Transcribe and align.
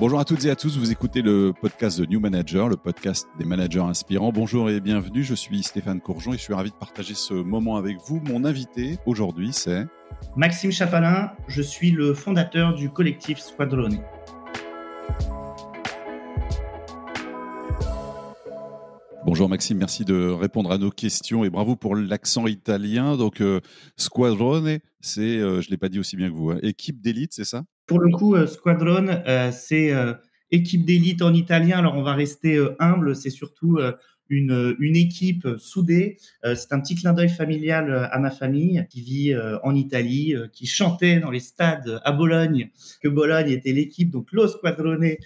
Bonjour 0.00 0.18
à 0.18 0.24
toutes 0.24 0.46
et 0.46 0.50
à 0.50 0.56
tous, 0.56 0.78
vous 0.78 0.90
écoutez 0.90 1.20
le 1.20 1.52
podcast 1.52 2.00
de 2.00 2.06
New 2.06 2.20
Manager, 2.20 2.70
le 2.70 2.76
podcast 2.76 3.28
des 3.38 3.44
managers 3.44 3.80
inspirants. 3.80 4.32
Bonjour 4.32 4.70
et 4.70 4.80
bienvenue, 4.80 5.22
je 5.22 5.34
suis 5.34 5.62
Stéphane 5.62 6.00
Courgeon 6.00 6.32
et 6.32 6.38
je 6.38 6.42
suis 6.42 6.54
ravi 6.54 6.70
de 6.70 6.74
partager 6.74 7.12
ce 7.12 7.34
moment 7.34 7.76
avec 7.76 7.98
vous. 8.06 8.18
Mon 8.20 8.46
invité 8.46 8.96
aujourd'hui, 9.04 9.50
c'est... 9.52 9.86
Maxime 10.36 10.72
Chapalin, 10.72 11.32
je 11.48 11.60
suis 11.60 11.90
le 11.90 12.14
fondateur 12.14 12.72
du 12.72 12.88
collectif 12.88 13.40
Squadrone. 13.40 13.98
Bonjour 19.26 19.50
Maxime, 19.50 19.76
merci 19.76 20.06
de 20.06 20.30
répondre 20.30 20.72
à 20.72 20.78
nos 20.78 20.90
questions 20.90 21.44
et 21.44 21.50
bravo 21.50 21.76
pour 21.76 21.94
l'accent 21.94 22.46
italien. 22.46 23.18
Donc 23.18 23.42
euh, 23.42 23.60
Squadrone, 23.98 24.78
c'est, 25.02 25.20
euh, 25.20 25.60
je 25.60 25.68
ne 25.68 25.72
l'ai 25.72 25.76
pas 25.76 25.90
dit 25.90 25.98
aussi 25.98 26.16
bien 26.16 26.30
que 26.30 26.34
vous, 26.34 26.52
hein, 26.52 26.58
équipe 26.62 27.02
d'élite, 27.02 27.34
c'est 27.34 27.44
ça? 27.44 27.64
Pour 27.90 27.98
le 27.98 28.08
coup, 28.12 28.36
euh, 28.36 28.46
Squadrone, 28.46 29.20
c'est 29.50 29.92
équipe 30.52 30.84
d'élite 30.84 31.22
en 31.22 31.34
italien. 31.34 31.78
Alors 31.78 31.96
on 31.96 32.02
va 32.02 32.14
rester 32.14 32.64
humble, 32.78 33.16
c'est 33.16 33.30
surtout 33.30 33.80
une, 34.30 34.76
une, 34.78 34.96
équipe 34.96 35.46
soudée. 35.58 36.16
c'est 36.42 36.72
un 36.72 36.80
petit 36.80 36.94
clin 36.94 37.12
d'œil 37.12 37.28
familial 37.28 38.08
à 38.10 38.18
ma 38.18 38.30
famille 38.30 38.86
qui 38.88 39.00
vit 39.02 39.34
en 39.62 39.74
Italie, 39.74 40.34
qui 40.52 40.66
chantait 40.66 41.20
dans 41.20 41.30
les 41.30 41.40
stades 41.40 42.00
à 42.04 42.12
Bologne, 42.12 42.70
que 43.02 43.08
Bologne 43.08 43.50
était 43.50 43.72
l'équipe, 43.72 44.10
donc 44.10 44.32
Lo 44.32 44.48
Squadrone, 44.48 45.16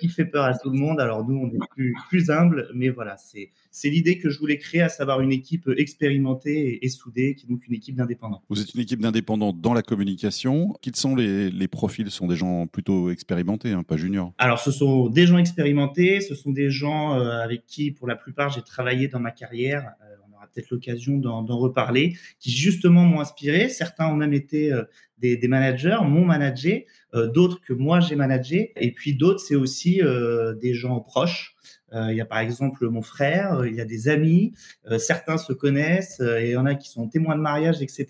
qui 0.00 0.08
fait 0.08 0.24
peur 0.24 0.44
à 0.44 0.56
tout 0.56 0.70
le 0.70 0.78
monde. 0.78 1.00
Alors 1.00 1.26
nous, 1.26 1.36
on 1.36 1.48
est 1.48 1.68
plus, 1.74 1.94
plus 2.08 2.30
humble, 2.30 2.68
mais 2.74 2.88
voilà, 2.88 3.16
c'est 3.16 3.50
c'est 3.78 3.90
l'idée 3.90 4.18
que 4.18 4.30
je 4.30 4.38
voulais 4.38 4.58
créer, 4.58 4.82
à 4.82 4.88
savoir 4.88 5.20
une 5.20 5.30
équipe 5.30 5.70
expérimentée 5.76 6.84
et, 6.84 6.88
soudée, 6.88 7.34
qui 7.34 7.46
est 7.46 7.48
donc 7.48 7.66
une 7.68 7.74
équipe 7.74 7.94
d'indépendants. 7.94 8.42
Vous 8.48 8.60
êtes 8.60 8.74
une 8.74 8.80
équipe 8.80 9.00
d'indépendants 9.00 9.52
dans 9.52 9.74
la 9.74 9.82
communication. 9.82 10.74
Quels 10.80 10.96
sont 10.96 11.14
les, 11.14 11.50
les 11.50 11.68
profils? 11.68 12.10
Ce 12.10 12.16
sont 12.16 12.26
des 12.26 12.36
gens 12.36 12.66
plutôt 12.66 13.10
expérimentés, 13.10 13.72
hein, 13.72 13.82
pas 13.82 13.96
juniors 13.96 14.32
Alors, 14.38 14.58
ce 14.58 14.72
sont 14.72 15.08
des 15.08 15.26
gens 15.26 15.38
expérimentés, 15.38 16.20
ce 16.20 16.34
sont 16.34 16.50
des 16.50 16.70
gens 16.70 17.14
euh, 17.14 17.40
avec 17.40 17.66
qui, 17.66 17.90
pour 17.90 18.08
la 18.08 18.16
plupart, 18.16 18.37
j'ai 18.48 18.62
travaillé 18.62 19.08
dans 19.08 19.18
ma 19.18 19.32
carrière. 19.32 19.92
Euh, 20.02 20.14
on 20.28 20.36
aura 20.36 20.46
peut-être 20.46 20.70
l'occasion 20.70 21.18
d'en 21.18 21.44
reparler, 21.44 22.16
qui 22.38 22.52
justement 22.52 23.04
m'ont 23.04 23.20
inspiré. 23.20 23.68
Certains 23.68 24.06
ont 24.06 24.14
même 24.14 24.32
été 24.32 24.72
euh, 24.72 24.84
des, 25.18 25.36
des, 25.36 25.48
managers, 25.48 25.98
m'ont 26.04 26.24
managé, 26.24 26.86
d'autres 27.12 27.60
que 27.60 27.72
moi 27.72 27.98
j'ai 27.98 28.14
managé, 28.14 28.72
et 28.76 28.92
puis 28.92 29.16
d'autres, 29.16 29.40
c'est 29.40 29.56
aussi 29.56 30.00
des 30.60 30.74
gens 30.74 31.00
proches. 31.00 31.56
Euh, 31.94 32.08
il 32.10 32.16
y 32.16 32.20
a 32.20 32.26
par 32.26 32.38
exemple 32.38 32.88
mon 32.88 33.02
frère, 33.02 33.60
euh, 33.60 33.68
il 33.68 33.74
y 33.74 33.80
a 33.80 33.84
des 33.84 34.08
amis, 34.08 34.52
euh, 34.90 34.98
certains 34.98 35.38
se 35.38 35.52
connaissent, 35.52 36.20
et 36.20 36.48
il 36.48 36.50
y 36.50 36.56
en 36.56 36.66
a 36.66 36.74
qui 36.74 36.88
sont 36.88 37.08
témoins 37.08 37.36
de 37.36 37.40
mariage, 37.40 37.80
etc. 37.80 38.06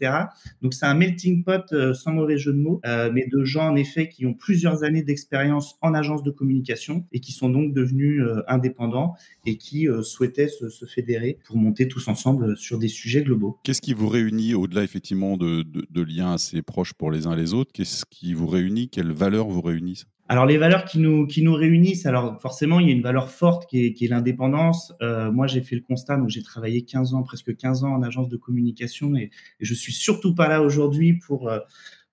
Donc 0.62 0.74
c'est 0.74 0.86
un 0.86 0.94
melting 0.94 1.44
pot 1.44 1.94
sans 1.94 2.12
mauvais 2.12 2.38
jeu 2.38 2.52
de 2.52 2.58
mots, 2.58 2.80
mais 3.12 3.26
de 3.26 3.44
gens 3.44 3.68
en 3.68 3.76
effet 3.76 4.08
qui 4.08 4.26
ont 4.26 4.34
plusieurs 4.34 4.84
années 4.84 5.02
d'expérience 5.02 5.76
en 5.82 5.94
agence 5.94 6.22
de 6.22 6.30
communication 6.30 7.04
et 7.12 7.20
qui 7.20 7.32
sont 7.32 7.48
donc 7.48 7.72
devenus 7.72 8.22
indépendants 8.46 9.14
et 9.46 9.56
qui 9.56 9.86
souhaitaient 10.02 10.48
se, 10.48 10.68
fédérer 10.86 11.38
pour 11.44 11.56
monter 11.56 11.88
tous 11.88 12.08
ensemble 12.08 12.56
sur 12.56 12.78
des 12.78 12.88
sujets 12.88 13.22
globaux. 13.22 13.58
Qu'est-ce 13.62 13.82
qui 13.82 13.94
vous 13.94 14.08
réunit 14.08 14.54
au-delà 14.54 14.82
effectivement 14.84 15.36
de, 15.36 15.62
de 15.62 16.02
liens 16.02 16.32
assez 16.32 16.62
proches 16.62 16.94
pour 16.94 17.10
les 17.10 17.26
uns 17.26 17.36
les 17.36 17.54
autres? 17.54 17.72
Qu'est-ce 17.72 18.04
qui 18.06 18.34
vous 18.34 18.46
réunit? 18.46 18.88
Quelles 18.88 19.12
valeurs 19.12 19.48
vous 19.48 19.60
réunissent? 19.60 20.06
Alors 20.28 20.46
les 20.46 20.58
valeurs 20.58 20.84
qui 20.84 20.98
nous 20.98 21.26
qui 21.26 21.42
nous 21.42 21.54
réunissent, 21.54 22.06
alors 22.06 22.40
forcément 22.40 22.80
il 22.80 22.86
y 22.86 22.90
a 22.90 22.94
une 22.94 23.02
valeur 23.02 23.30
forte 23.30 23.68
qui 23.68 23.86
est, 23.86 23.92
qui 23.94 24.04
est 24.04 24.08
l'indépendance. 24.08 24.92
Euh, 25.02 25.32
moi 25.32 25.46
j'ai 25.46 25.62
fait 25.62 25.76
le 25.76 25.82
constat, 25.82 26.16
donc 26.16 26.28
j'ai 26.28 26.42
travaillé 26.42 26.82
15 26.82 27.14
ans, 27.14 27.22
presque 27.22 27.56
15 27.56 27.84
ans 27.84 27.92
en 27.92 28.02
agence 28.02 28.28
de 28.28 28.36
communication 28.36 29.16
et, 29.16 29.30
je 29.60 29.74
suis 29.74 29.92
surtout 29.92 30.34
pas 30.34 30.48
là 30.48 30.62
aujourd'hui 30.62 31.14
pour 31.14 31.48
euh, 31.48 31.58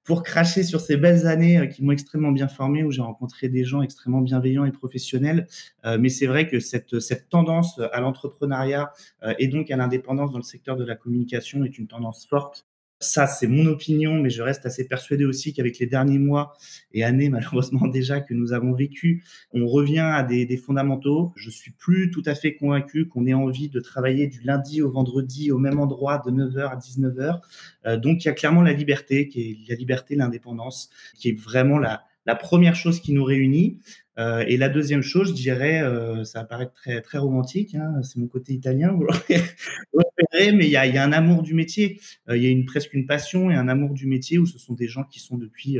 pour 0.06 0.22
cracher 0.22 0.64
sur 0.64 0.80
ces 0.80 0.96
belles 0.98 1.28
années 1.28 1.58
euh, 1.58 1.66
qui 1.66 1.84
m'ont 1.84 1.92
extrêmement 1.92 2.32
bien 2.32 2.48
formé, 2.48 2.84
où 2.84 2.92
j'ai 2.92 3.02
rencontré 3.02 3.50
des 3.50 3.66
gens 3.66 3.82
extrêmement 3.82 4.22
bienveillants 4.22 4.64
et 4.64 4.72
professionnels. 4.72 5.48
Euh, 5.84 5.98
mais 6.00 6.10
c'est 6.10 6.28
vrai 6.28 6.48
que 6.48 6.60
cette, 6.60 7.00
cette 7.00 7.28
tendance 7.28 7.80
à 7.92 8.00
l'entrepreneuriat 8.00 8.92
euh, 9.24 9.34
et 9.40 9.48
donc 9.48 9.72
à 9.72 9.76
l'indépendance 9.76 10.32
dans 10.32 10.38
le 10.38 10.44
secteur 10.44 10.78
de 10.78 10.86
la 10.86 10.96
communication 10.96 11.66
est 11.66 11.78
une 11.78 11.88
tendance 11.88 12.26
forte 12.28 12.66
ça, 13.00 13.28
c'est 13.28 13.48
mon 13.48 13.66
opinion, 13.66 14.16
mais 14.16 14.30
je 14.30 14.42
reste 14.42 14.66
assez 14.66 14.88
persuadé 14.88 15.26
aussi 15.26 15.54
qu'avec 15.54 15.80
les 15.80 15.86
derniers 15.86 16.20
mois 16.20 16.58
et 16.94 17.04
années, 17.04 17.30
malheureusement 17.30 17.88
déjà, 17.88 18.22
que 18.22 18.34
nous 18.34 18.54
avons 18.54 18.74
vécu, 18.74 19.24
on 19.52 19.68
revient 19.68 20.00
à 20.00 20.24
des, 20.24 20.58
fondamentaux. 20.58 21.34
Je 21.36 21.50
suis 21.50 21.72
plus 21.72 22.10
tout 22.12 22.24
à 22.26 22.36
fait 22.36 22.56
convaincu 22.56 23.08
qu'on 23.08 23.26
ait 23.28 23.34
envie 23.34 23.70
de 23.70 23.80
travailler 23.80 24.28
du 24.28 24.42
lundi 24.42 24.82
au 24.82 24.90
vendredi 24.92 25.52
au 25.52 25.58
même 25.58 25.80
endroit 25.80 26.22
de 26.26 26.32
9h 26.32 26.70
à 26.70 26.78
19h. 26.78 27.42
Euh, 27.86 27.98
donc, 27.98 28.24
il 28.24 28.28
y 28.28 28.32
a 28.32 28.34
clairement 28.34 28.62
la 28.62 28.74
liberté, 28.74 29.28
qui 29.28 29.42
est 29.42 29.70
la 29.70 29.76
liberté, 29.76 30.16
l'indépendance, 30.16 30.90
qui 31.18 31.30
est 31.30 31.40
vraiment 31.40 31.78
la 31.78 32.36
première 32.36 32.76
chose 32.76 33.00
qui 33.02 33.14
nous 33.14 33.24
réunit. 33.24 33.80
Euh, 34.18 34.46
et 34.48 34.58
la 34.58 34.70
deuxième 34.70 35.02
chose, 35.02 35.30
je 35.30 35.34
dirais, 35.34 35.82
euh, 35.82 36.24
ça 36.24 36.48
va 36.50 36.66
très, 36.66 37.02
très 37.02 37.18
romantique, 37.18 37.76
hein, 37.76 38.02
c'est 38.04 38.18
mon 38.18 38.28
côté 38.28 38.54
italien, 38.54 38.94
vous 38.94 39.06
mais 40.34 40.66
il 40.66 40.70
y 40.70 40.78
a, 40.78 41.04
un 41.04 41.12
amour 41.12 41.44
du 41.44 41.54
métier, 41.54 42.00
euh, 42.30 42.38
il 42.38 42.44
y 42.44 42.62
a 42.62 42.66
presque 42.66 42.94
une 42.94 43.06
passion 43.06 43.52
et 43.52 43.56
un 43.56 43.68
amour 43.68 43.94
du 43.94 44.08
métier 44.08 44.38
où 44.38 44.46
ce 44.46 44.58
sont 44.58 44.74
des 44.74 44.88
gens 44.88 45.04
qui 45.04 45.20
sont 45.20 45.38
depuis 45.38 45.80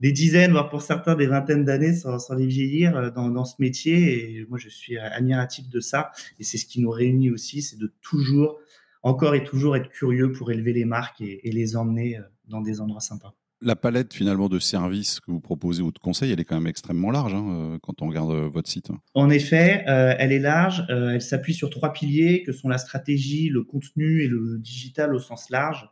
des 0.00 0.12
dizaines, 0.12 0.52
voire 0.52 0.68
pour 0.68 0.82
certains 0.82 1.14
des 1.14 1.26
vingtaines 1.26 1.64
d'années, 1.64 1.94
sans, 1.94 2.18
sans, 2.18 2.34
les 2.34 2.46
vieillir, 2.46 3.12
dans, 3.12 3.28
dans, 3.28 3.44
ce 3.44 3.54
métier. 3.58 4.36
Et 4.38 4.46
moi, 4.46 4.58
je 4.58 4.68
suis 4.68 4.98
admiratif 4.98 5.68
de 5.68 5.80
ça. 5.80 6.10
Et 6.40 6.44
c'est 6.44 6.58
ce 6.58 6.66
qui 6.66 6.80
nous 6.80 6.90
réunit 6.90 7.30
aussi, 7.30 7.62
c'est 7.62 7.78
de 7.78 7.92
toujours, 8.00 8.58
encore 9.02 9.34
et 9.34 9.44
toujours 9.44 9.76
être 9.76 9.88
curieux 9.90 10.32
pour 10.32 10.50
élever 10.50 10.72
les 10.72 10.84
marques 10.84 11.20
et 11.20 11.50
les 11.52 11.76
emmener 11.76 12.18
dans 12.48 12.62
des 12.62 12.80
endroits 12.80 13.00
sympas 13.00 13.34
la 13.62 13.76
palette 13.76 14.12
finalement 14.12 14.48
de 14.48 14.58
services 14.58 15.20
que 15.20 15.30
vous 15.30 15.40
proposez 15.40 15.82
ou 15.82 15.92
de 15.92 15.98
conseils, 15.98 16.32
elle 16.32 16.40
est 16.40 16.44
quand 16.44 16.56
même 16.56 16.66
extrêmement 16.66 17.10
large 17.10 17.34
hein, 17.34 17.46
euh, 17.48 17.78
quand 17.82 18.02
on 18.02 18.08
regarde 18.08 18.32
euh, 18.32 18.48
votre 18.48 18.68
site. 18.68 18.90
En 19.14 19.30
effet, 19.30 19.84
euh, 19.88 20.14
elle 20.18 20.32
est 20.32 20.38
large. 20.38 20.84
Elle 20.88 21.22
s'appuie 21.22 21.54
sur 21.54 21.70
trois 21.70 21.92
piliers 21.92 22.42
que 22.42 22.52
sont 22.52 22.68
la 22.68 22.78
stratégie, 22.78 23.48
le 23.48 23.62
contenu 23.62 24.22
et 24.22 24.28
le 24.28 24.58
digital 24.58 25.14
au 25.14 25.18
sens 25.18 25.50
large. 25.50 25.88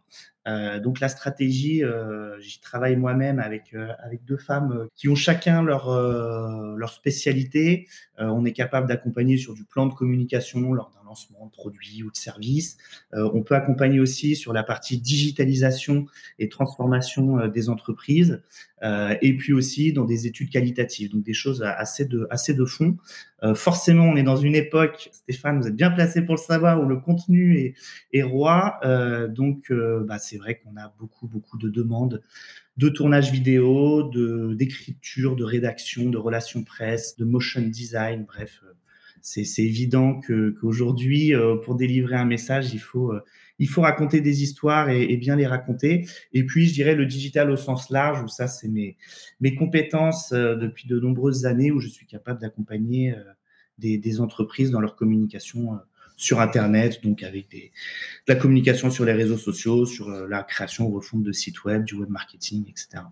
Donc 0.83 0.99
la 0.99 1.09
stratégie, 1.09 1.83
j'y 2.41 2.61
travaille 2.61 2.97
moi-même 2.97 3.39
avec 3.39 3.73
avec 4.03 4.25
deux 4.25 4.39
femmes 4.39 4.89
qui 4.97 5.09
ont 5.09 5.15
chacun 5.15 5.63
leur 5.63 5.89
leur 6.77 6.93
spécialité. 6.93 7.87
on 8.19 8.45
est 8.45 8.53
capable 8.53 8.89
d'accompagner 8.89 9.37
sur 9.37 9.55
du 9.55 9.65
plan 9.65 9.87
de 9.87 9.95
communication 9.95 10.73
lors 10.73 10.91
d'un 10.91 11.00
de 11.11 11.51
produits 11.51 12.03
ou 12.03 12.11
de 12.11 12.17
services. 12.17 12.77
on 13.13 13.43
peut 13.43 13.55
accompagner 13.55 14.01
aussi 14.01 14.37
sur 14.37 14.53
la 14.53 14.63
partie 14.63 14.99
digitalisation 14.99 16.07
et 16.39 16.49
transformation 16.49 17.47
des 17.49 17.69
entreprises. 17.69 18.41
Euh, 18.83 19.15
et 19.21 19.37
puis 19.37 19.53
aussi 19.53 19.93
dans 19.93 20.07
des 20.07 20.27
études 20.27 20.49
qualitatives, 20.49 21.11
donc 21.11 21.23
des 21.23 21.35
choses 21.35 21.63
assez 21.63 22.07
de, 22.07 22.27
assez 22.31 22.55
de 22.55 22.65
fond. 22.65 22.97
Euh, 23.43 23.55
forcément, 23.55 24.05
on 24.05 24.17
est 24.17 24.23
dans 24.23 24.37
une 24.37 24.55
époque, 24.55 25.11
Stéphane, 25.13 25.61
vous 25.61 25.69
êtes 25.69 25.77
bien 25.77 25.91
placé 25.91 26.23
pour 26.23 26.37
le 26.37 26.41
savoir, 26.41 26.83
où 26.83 26.87
le 26.87 26.97
contenu 26.97 27.75
est, 28.13 28.23
roi. 28.23 28.79
Euh, 28.85 29.29
donc, 29.29 29.71
euh, 29.71 30.05
bah, 30.05 30.19
c'est 30.19 30.39
vrai 30.39 30.57
qu'on 30.57 30.77
a 30.77 30.95
beaucoup, 30.99 31.27
beaucoup 31.27 31.59
de 31.59 31.69
demandes 31.69 32.23
de 32.77 32.89
tournage 32.89 33.31
vidéo, 33.31 34.11
d'écriture, 34.55 35.37
de 35.37 35.45
rédaction, 35.45 36.09
de 36.09 36.17
relations 36.17 36.65
presse, 36.65 37.17
de 37.19 37.27
motion 37.27 37.61
design, 37.61 38.25
bref. 38.25 38.63
Euh, 39.37 39.43
c'est 39.45 39.63
évident 39.63 40.21
qu'aujourd'hui, 40.21 41.33
pour 41.65 41.75
délivrer 41.75 42.17
un 42.17 42.25
message, 42.25 42.73
il 42.75 42.81
faut 42.81 43.13
il 43.61 43.69
faut 43.69 43.83
raconter 43.83 44.23
des 44.23 44.43
histoires 44.43 44.89
et, 44.89 45.17
bien 45.19 45.37
les 45.37 45.47
raconter. 45.47 46.09
Et 46.33 46.45
puis, 46.45 46.67
je 46.67 46.73
dirais 46.73 46.95
le 46.95 47.05
digital 47.05 47.51
au 47.51 47.57
sens 47.57 47.91
large, 47.91 48.23
où 48.23 48.29
ça, 48.29 48.49
c'est 48.49 48.69
mes, 48.69 48.97
mes 49.41 49.55
compétences 49.55 50.33
euh, 50.33 50.57
depuis 50.57 50.89
de 50.89 50.99
nombreuses 50.99 51.45
années, 51.45 51.71
où 51.71 51.79
je 51.79 51.89
suis 51.89 52.07
capable 52.07 52.41
d'accompagner 52.41 53.13
euh, 53.13 53.23
des, 53.79 54.21
entreprises 54.21 54.71
dans 54.71 54.81
leur 54.81 54.97
communication 54.97 55.75
euh, 55.75 55.79
sur 56.17 56.41
Internet, 56.41 57.03
donc 57.05 57.23
avec 57.23 57.51
de 57.51 57.59
la 58.29 58.35
communication 58.35 58.91
sur 58.91 59.05
les 59.05 59.13
réseaux 59.13 59.39
sociaux, 59.39 59.85
sur 59.85 60.11
la 60.11 60.43
création 60.43 60.87
ou 60.87 60.93
refonte 60.93 61.23
de 61.23 61.33
sites 61.33 61.65
web, 61.65 61.85
du 61.85 61.95
web 61.95 62.11
marketing, 62.11 62.67
etc. 62.69 63.05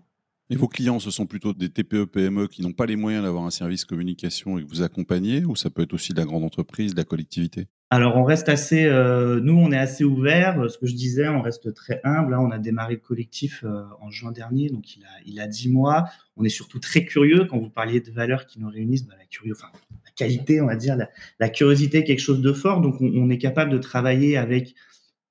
Et 0.51 0.55
vos 0.55 0.67
clients, 0.67 0.99
ce 0.99 1.11
sont 1.11 1.27
plutôt 1.27 1.53
des 1.53 1.69
TPE, 1.69 2.05
PME 2.05 2.47
qui 2.47 2.63
n'ont 2.63 2.73
pas 2.73 2.87
les 2.87 2.95
moyens 2.95 3.23
d'avoir 3.23 3.43
un 3.43 3.51
service 3.51 3.85
communication 3.85 4.57
et 4.57 4.63
que 4.63 4.67
vous 4.67 4.81
accompagnez, 4.81 5.45
ou 5.45 5.55
ça 5.55 5.69
peut 5.69 5.83
être 5.83 5.93
aussi 5.93 6.11
de 6.11 6.17
la 6.17 6.25
grande 6.25 6.43
entreprise, 6.43 6.93
de 6.93 6.97
la 6.97 7.03
collectivité? 7.03 7.67
Alors, 7.91 8.17
on 8.17 8.23
reste 8.23 8.49
assez, 8.49 8.85
euh, 8.85 9.39
nous, 9.41 9.55
on 9.55 9.71
est 9.71 9.77
assez 9.77 10.03
ouvert. 10.03 10.69
Ce 10.69 10.79
que 10.79 10.87
je 10.87 10.95
disais, 10.95 11.27
on 11.27 11.41
reste 11.41 11.73
très 11.75 12.01
humble. 12.03 12.33
Hein. 12.33 12.39
On 12.39 12.49
a 12.49 12.57
démarré 12.57 12.95
le 12.95 12.99
collectif 12.99 13.63
euh, 13.63 13.83
en 14.01 14.09
juin 14.09 14.31
dernier, 14.31 14.69
donc 14.69 14.95
il 14.95 15.03
a, 15.03 15.09
il 15.25 15.39
a 15.39 15.47
10 15.47 15.69
mois. 15.69 16.05
On 16.35 16.43
est 16.43 16.49
surtout 16.49 16.79
très 16.79 17.05
curieux. 17.05 17.45
Quand 17.45 17.59
vous 17.59 17.69
parliez 17.69 17.99
de 17.99 18.11
valeurs 18.11 18.47
qui 18.47 18.59
nous 18.59 18.69
réunissent, 18.69 19.05
bah, 19.05 19.15
la, 19.19 19.25
curieux, 19.25 19.53
enfin, 19.55 19.71
la 20.05 20.11
qualité, 20.15 20.61
on 20.61 20.67
va 20.67 20.75
dire, 20.75 20.95
la, 20.95 21.09
la, 21.39 21.49
curiosité 21.49 21.99
est 21.99 22.03
quelque 22.03 22.21
chose 22.21 22.41
de 22.41 22.53
fort. 22.53 22.81
Donc, 22.81 23.01
on, 23.01 23.07
on, 23.07 23.29
est 23.29 23.39
capable 23.39 23.71
de 23.71 23.79
travailler 23.79 24.37
avec 24.37 24.73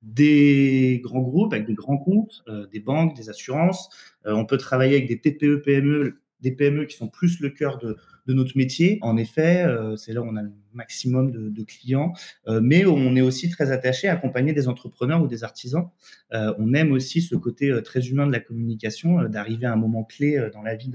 des 0.03 1.01
grands 1.03 1.21
groupes, 1.21 1.53
avec 1.53 1.67
des 1.67 1.75
grands 1.75 1.99
comptes, 1.99 2.43
euh, 2.49 2.67
des 2.69 2.81
banques, 2.81 3.17
des 3.17 3.31
assurances. 3.31 3.91
Euh, 4.27 4.33
on 4.33 4.45
peut 4.45 4.57
travailler 4.57 4.97
avec 4.97 5.09
des 5.09 5.21
TPE, 5.21 5.63
PME, 5.63 6.21
des 6.41 6.53
PME 6.53 6.85
qui 6.85 6.97
sont 6.97 7.09
plus 7.09 7.41
le 7.41 7.51
cœur 7.51 7.79
de, 7.79 7.97
notre 8.27 8.59
métier. 8.59 8.99
En 9.01 9.17
effet, 9.17 9.65
euh, 9.65 9.97
c'est 9.97 10.13
là 10.13 10.21
où 10.21 10.27
on 10.27 10.37
a 10.37 10.43
le 10.43 10.53
maximum 10.75 11.33
de, 11.33 11.63
clients, 11.65 12.13
mais 12.47 12.85
on 12.85 13.17
est 13.17 13.23
aussi 13.23 13.49
très 13.49 13.73
attaché 13.73 14.07
à 14.07 14.13
accompagner 14.13 14.53
des 14.53 14.69
entrepreneurs 14.69 15.23
ou 15.23 15.27
des 15.27 15.45
artisans. 15.45 15.89
On 16.31 16.75
aime 16.75 16.93
aussi 16.93 17.23
ce 17.23 17.35
côté 17.35 17.73
très 17.83 18.07
humain 18.09 18.27
de 18.27 18.33
la 18.33 18.39
communication, 18.39 19.25
d'arriver 19.25 19.67
à 19.67 19.73
un 19.73 19.77
moment 19.77 20.05
clé 20.05 20.51
dans 20.53 20.63
la 20.63 20.77
vie 20.77 20.93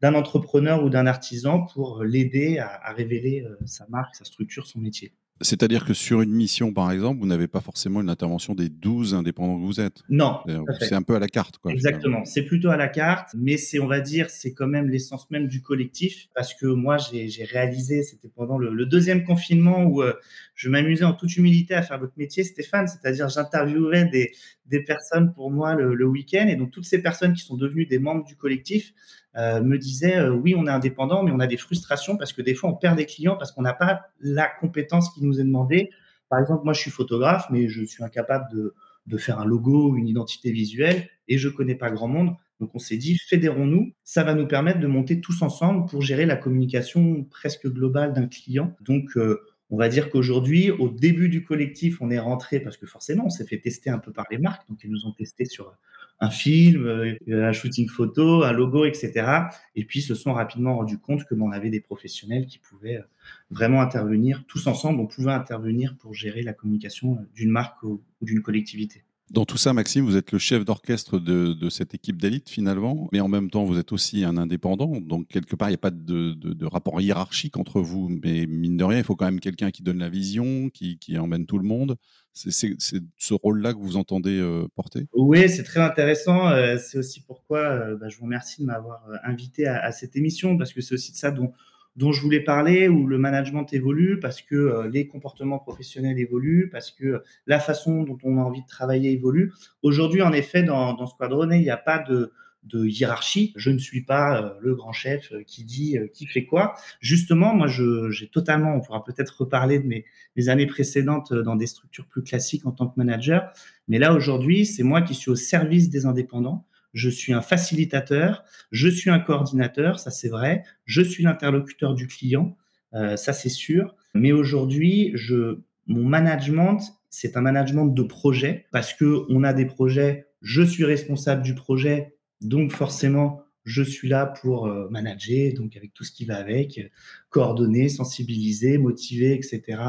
d'un 0.00 0.14
entrepreneur 0.14 0.82
ou 0.82 0.90
d'un 0.90 1.06
artisan 1.06 1.66
pour 1.66 2.04
l'aider 2.04 2.58
à, 2.58 2.92
révéler 2.92 3.44
sa 3.66 3.86
marque, 3.88 4.14
sa 4.14 4.24
structure, 4.24 4.66
son 4.66 4.78
métier. 4.78 5.12
C'est-à-dire 5.42 5.86
que 5.86 5.94
sur 5.94 6.20
une 6.20 6.32
mission, 6.32 6.72
par 6.72 6.92
exemple, 6.92 7.20
vous 7.20 7.26
n'avez 7.26 7.48
pas 7.48 7.60
forcément 7.60 8.02
une 8.02 8.10
intervention 8.10 8.54
des 8.54 8.68
12 8.68 9.14
indépendants 9.14 9.58
que 9.58 9.64
vous 9.64 9.80
êtes. 9.80 10.02
Non. 10.10 10.40
C'est 10.80 10.94
un 10.94 11.02
peu 11.02 11.14
à 11.14 11.18
la 11.18 11.28
carte. 11.28 11.56
Quoi, 11.58 11.72
Exactement. 11.72 12.24
C'est 12.26 12.42
plutôt 12.42 12.68
à 12.68 12.76
la 12.76 12.88
carte, 12.88 13.30
mais 13.34 13.56
c'est, 13.56 13.78
on 13.80 13.86
va 13.86 14.00
dire, 14.00 14.28
c'est 14.28 14.52
quand 14.52 14.66
même 14.66 14.90
l'essence 14.90 15.30
même 15.30 15.48
du 15.48 15.62
collectif. 15.62 16.28
Parce 16.34 16.52
que 16.52 16.66
moi, 16.66 16.98
j'ai 16.98 17.44
réalisé, 17.44 18.02
c'était 18.02 18.28
pendant 18.28 18.58
le, 18.58 18.84
deuxième 18.86 19.24
confinement 19.24 19.84
où 19.84 20.02
euh, 20.02 20.12
je 20.54 20.68
m'amusais 20.68 21.04
en 21.04 21.14
toute 21.14 21.36
humilité 21.36 21.74
à 21.74 21.82
faire 21.82 21.98
votre 21.98 22.14
métier, 22.16 22.44
Stéphane. 22.44 22.86
C'est-à-dire, 22.86 23.28
j'interviewais 23.28 24.06
des, 24.06 24.32
des 24.66 24.82
personnes 24.82 25.32
pour 25.32 25.50
moi 25.50 25.74
le, 25.74 25.94
le 25.94 26.06
week-end. 26.06 26.48
Et 26.48 26.56
donc, 26.56 26.70
toutes 26.70 26.86
ces 26.86 27.00
personnes 27.00 27.32
qui 27.32 27.42
sont 27.42 27.56
devenues 27.56 27.86
des 27.86 27.98
membres 27.98 28.24
du 28.24 28.36
collectif, 28.36 28.92
euh, 29.36 29.62
me 29.62 29.78
disait 29.78 30.16
euh, 30.16 30.30
oui, 30.30 30.54
on 30.56 30.66
est 30.66 30.70
indépendant, 30.70 31.22
mais 31.22 31.30
on 31.32 31.40
a 31.40 31.46
des 31.46 31.56
frustrations 31.56 32.16
parce 32.16 32.32
que 32.32 32.42
des 32.42 32.54
fois, 32.54 32.70
on 32.70 32.74
perd 32.74 32.96
des 32.96 33.06
clients 33.06 33.36
parce 33.36 33.52
qu'on 33.52 33.62
n'a 33.62 33.74
pas 33.74 34.02
la 34.20 34.48
compétence 34.48 35.10
qui 35.14 35.24
nous 35.24 35.40
est 35.40 35.44
demandée. 35.44 35.90
Par 36.28 36.38
exemple, 36.38 36.64
moi, 36.64 36.72
je 36.72 36.80
suis 36.80 36.90
photographe, 36.90 37.46
mais 37.50 37.68
je 37.68 37.84
suis 37.84 38.02
incapable 38.04 38.46
de, 38.52 38.74
de 39.06 39.16
faire 39.18 39.38
un 39.40 39.44
logo, 39.44 39.96
une 39.96 40.08
identité 40.08 40.50
visuelle, 40.52 41.08
et 41.28 41.38
je 41.38 41.48
connais 41.48 41.74
pas 41.74 41.90
grand 41.90 42.08
monde. 42.08 42.34
Donc, 42.60 42.70
on 42.74 42.78
s'est 42.78 42.98
dit, 42.98 43.16
fédérons-nous. 43.16 43.92
Ça 44.04 44.22
va 44.22 44.34
nous 44.34 44.46
permettre 44.46 44.80
de 44.80 44.86
monter 44.86 45.20
tous 45.20 45.42
ensemble 45.42 45.88
pour 45.88 46.02
gérer 46.02 46.26
la 46.26 46.36
communication 46.36 47.24
presque 47.24 47.66
globale 47.66 48.12
d'un 48.12 48.26
client. 48.26 48.76
Donc, 48.80 49.16
euh, 49.16 49.40
on 49.70 49.76
va 49.76 49.88
dire 49.88 50.10
qu'aujourd'hui, 50.10 50.70
au 50.70 50.88
début 50.88 51.28
du 51.28 51.44
collectif, 51.44 52.02
on 52.02 52.10
est 52.10 52.18
rentré 52.18 52.60
parce 52.60 52.76
que 52.76 52.86
forcément, 52.86 53.26
on 53.26 53.30
s'est 53.30 53.46
fait 53.46 53.58
tester 53.58 53.88
un 53.88 53.98
peu 53.98 54.12
par 54.12 54.26
les 54.30 54.38
marques. 54.38 54.68
Donc, 54.68 54.80
ils 54.84 54.90
nous 54.90 55.06
ont 55.06 55.12
testé 55.12 55.46
sur 55.46 55.74
un 56.20 56.30
film, 56.30 56.86
euh, 56.86 57.16
un 57.28 57.52
shooting 57.52 57.88
photo, 57.88 58.44
un 58.44 58.52
logo, 58.52 58.84
etc. 58.84 59.50
Et 59.74 59.84
puis 59.84 60.02
se 60.02 60.14
sont 60.14 60.34
rapidement 60.34 60.76
rendus 60.76 60.98
compte 60.98 61.24
que 61.24 61.34
on 61.34 61.50
avait 61.50 61.70
des 61.70 61.80
professionnels 61.80 62.46
qui 62.46 62.58
pouvaient 62.58 62.98
euh, 62.98 63.04
vraiment 63.50 63.80
intervenir 63.80 64.44
tous 64.46 64.66
ensemble. 64.66 65.00
On 65.00 65.06
pouvait 65.06 65.32
intervenir 65.32 65.96
pour 65.96 66.14
gérer 66.14 66.42
la 66.42 66.52
communication 66.52 67.14
euh, 67.14 67.26
d'une 67.34 67.50
marque 67.50 67.82
ou 67.82 68.02
d'une 68.20 68.42
collectivité. 68.42 69.02
Dans 69.30 69.44
tout 69.44 69.58
ça, 69.58 69.72
Maxime, 69.72 70.04
vous 70.04 70.16
êtes 70.16 70.32
le 70.32 70.38
chef 70.38 70.64
d'orchestre 70.64 71.20
de, 71.20 71.68
cette 71.68 71.94
équipe 71.94 72.20
d'élite 72.20 72.50
finalement, 72.50 73.08
mais 73.12 73.20
en 73.20 73.28
même 73.28 73.48
temps, 73.48 73.64
vous 73.64 73.78
êtes 73.78 73.92
aussi 73.92 74.24
un 74.24 74.36
indépendant. 74.36 75.00
Donc, 75.00 75.28
quelque 75.28 75.54
part, 75.54 75.68
il 75.68 75.72
n'y 75.72 75.76
a 75.76 75.78
pas 75.78 75.92
de, 75.92 76.64
rapport 76.66 77.00
hiérarchique 77.00 77.56
entre 77.56 77.80
vous. 77.80 78.08
Mais 78.08 78.46
mine 78.46 78.76
de 78.76 78.82
rien, 78.82 78.98
il 78.98 79.04
faut 79.04 79.14
quand 79.14 79.26
même 79.26 79.38
quelqu'un 79.38 79.70
qui 79.70 79.84
donne 79.84 79.98
la 79.98 80.08
vision, 80.08 80.68
qui, 80.70 80.98
emmène 81.16 81.46
tout 81.46 81.58
le 81.58 81.64
monde. 81.64 81.96
C'est 82.32 82.50
ce 82.50 83.34
rôle-là 83.34 83.72
que 83.72 83.78
vous 83.78 83.96
entendez 83.96 84.38
euh, 84.38 84.66
porter? 84.74 85.06
Oui, 85.14 85.48
c'est 85.48 85.64
très 85.64 85.80
intéressant. 85.80 86.48
Euh, 86.48 86.78
c'est 86.78 86.98
aussi 86.98 87.20
pourquoi 87.20 87.58
euh, 87.58 87.96
bah, 87.96 88.08
je 88.08 88.16
vous 88.16 88.24
remercie 88.24 88.62
de 88.62 88.66
m'avoir 88.66 89.04
invité 89.24 89.66
à, 89.66 89.80
à, 89.84 89.92
cette 89.92 90.16
émission, 90.16 90.56
parce 90.56 90.72
que 90.72 90.80
c'est 90.80 90.94
aussi 90.94 91.12
de 91.12 91.16
ça 91.16 91.30
dont 91.30 91.52
dont 91.96 92.12
je 92.12 92.20
voulais 92.22 92.40
parler, 92.40 92.88
où 92.88 93.06
le 93.06 93.18
management 93.18 93.72
évolue 93.72 94.20
parce 94.20 94.42
que 94.42 94.54
euh, 94.54 94.88
les 94.88 95.06
comportements 95.06 95.58
professionnels 95.58 96.18
évoluent, 96.18 96.68
parce 96.70 96.90
que 96.90 97.22
la 97.46 97.58
façon 97.58 98.04
dont 98.04 98.18
on 98.22 98.38
a 98.38 98.40
envie 98.40 98.62
de 98.62 98.66
travailler 98.66 99.12
évolue. 99.12 99.52
Aujourd'hui, 99.82 100.22
en 100.22 100.32
effet, 100.32 100.62
dans, 100.62 100.94
dans 100.94 101.06
Squadron, 101.06 101.50
il 101.50 101.60
n'y 101.60 101.70
a 101.70 101.76
pas 101.76 101.98
de, 101.98 102.32
hiérarchie. 102.72 103.54
Je 103.56 103.70
ne 103.70 103.78
suis 103.78 104.02
pas 104.02 104.42
euh, 104.42 104.50
le 104.60 104.74
grand 104.74 104.92
chef 104.92 105.32
euh, 105.32 105.42
qui 105.44 105.64
dit 105.64 105.96
qui 106.12 106.26
fait 106.26 106.44
quoi. 106.44 106.74
Justement, 107.00 107.54
moi, 107.54 107.66
j'ai 107.66 108.28
totalement, 108.28 108.76
on 108.76 108.80
pourra 108.80 109.02
peut-être 109.02 109.40
reparler 109.40 109.78
de 109.78 109.86
mes, 109.86 110.04
années 110.48 110.66
précédentes 110.66 111.32
dans 111.32 111.56
des 111.56 111.66
structures 111.66 112.06
plus 112.06 112.22
classiques 112.22 112.66
en 112.66 112.72
tant 112.72 112.86
que 112.86 112.94
manager. 112.96 113.50
Mais 113.88 113.98
là, 113.98 114.14
aujourd'hui, 114.14 114.64
c'est 114.64 114.82
moi 114.82 115.02
qui 115.02 115.14
suis 115.14 115.30
au 115.30 115.36
service 115.36 115.90
des 115.90 116.06
indépendants 116.06 116.66
je 116.92 117.08
suis 117.08 117.32
un 117.32 117.42
facilitateur, 117.42 118.44
je 118.70 118.88
suis 118.88 119.10
un 119.10 119.20
coordinateur, 119.20 120.00
ça 120.00 120.10
c'est 120.10 120.28
vrai, 120.28 120.64
je 120.84 121.02
suis 121.02 121.22
l'interlocuteur 121.22 121.94
du 121.94 122.06
client, 122.06 122.56
euh, 122.94 123.16
ça 123.16 123.32
c'est 123.32 123.48
sûr. 123.48 123.94
Mais 124.14 124.32
aujourd'hui, 124.32 125.12
je, 125.14 125.60
mon 125.86 126.04
management, 126.04 126.80
c'est 127.08 127.36
un 127.36 127.40
management 127.40 127.86
de 127.86 128.02
projet 128.02 128.66
parce 128.72 128.92
que 128.94 129.24
on 129.28 129.44
a 129.44 129.52
des 129.52 129.66
projets, 129.66 130.26
je 130.42 130.62
suis 130.62 130.84
responsable 130.84 131.42
du 131.42 131.54
projet, 131.54 132.16
donc 132.40 132.72
forcément, 132.72 133.42
je 133.70 133.82
suis 133.82 134.08
là 134.08 134.26
pour 134.26 134.66
euh, 134.66 134.88
manager, 134.90 135.54
donc 135.54 135.76
avec 135.76 135.94
tout 135.94 136.04
ce 136.04 136.12
qui 136.12 136.24
va 136.24 136.36
avec, 136.36 136.90
coordonner, 137.30 137.88
sensibiliser, 137.88 138.78
motiver, 138.78 139.34
etc. 139.34 139.80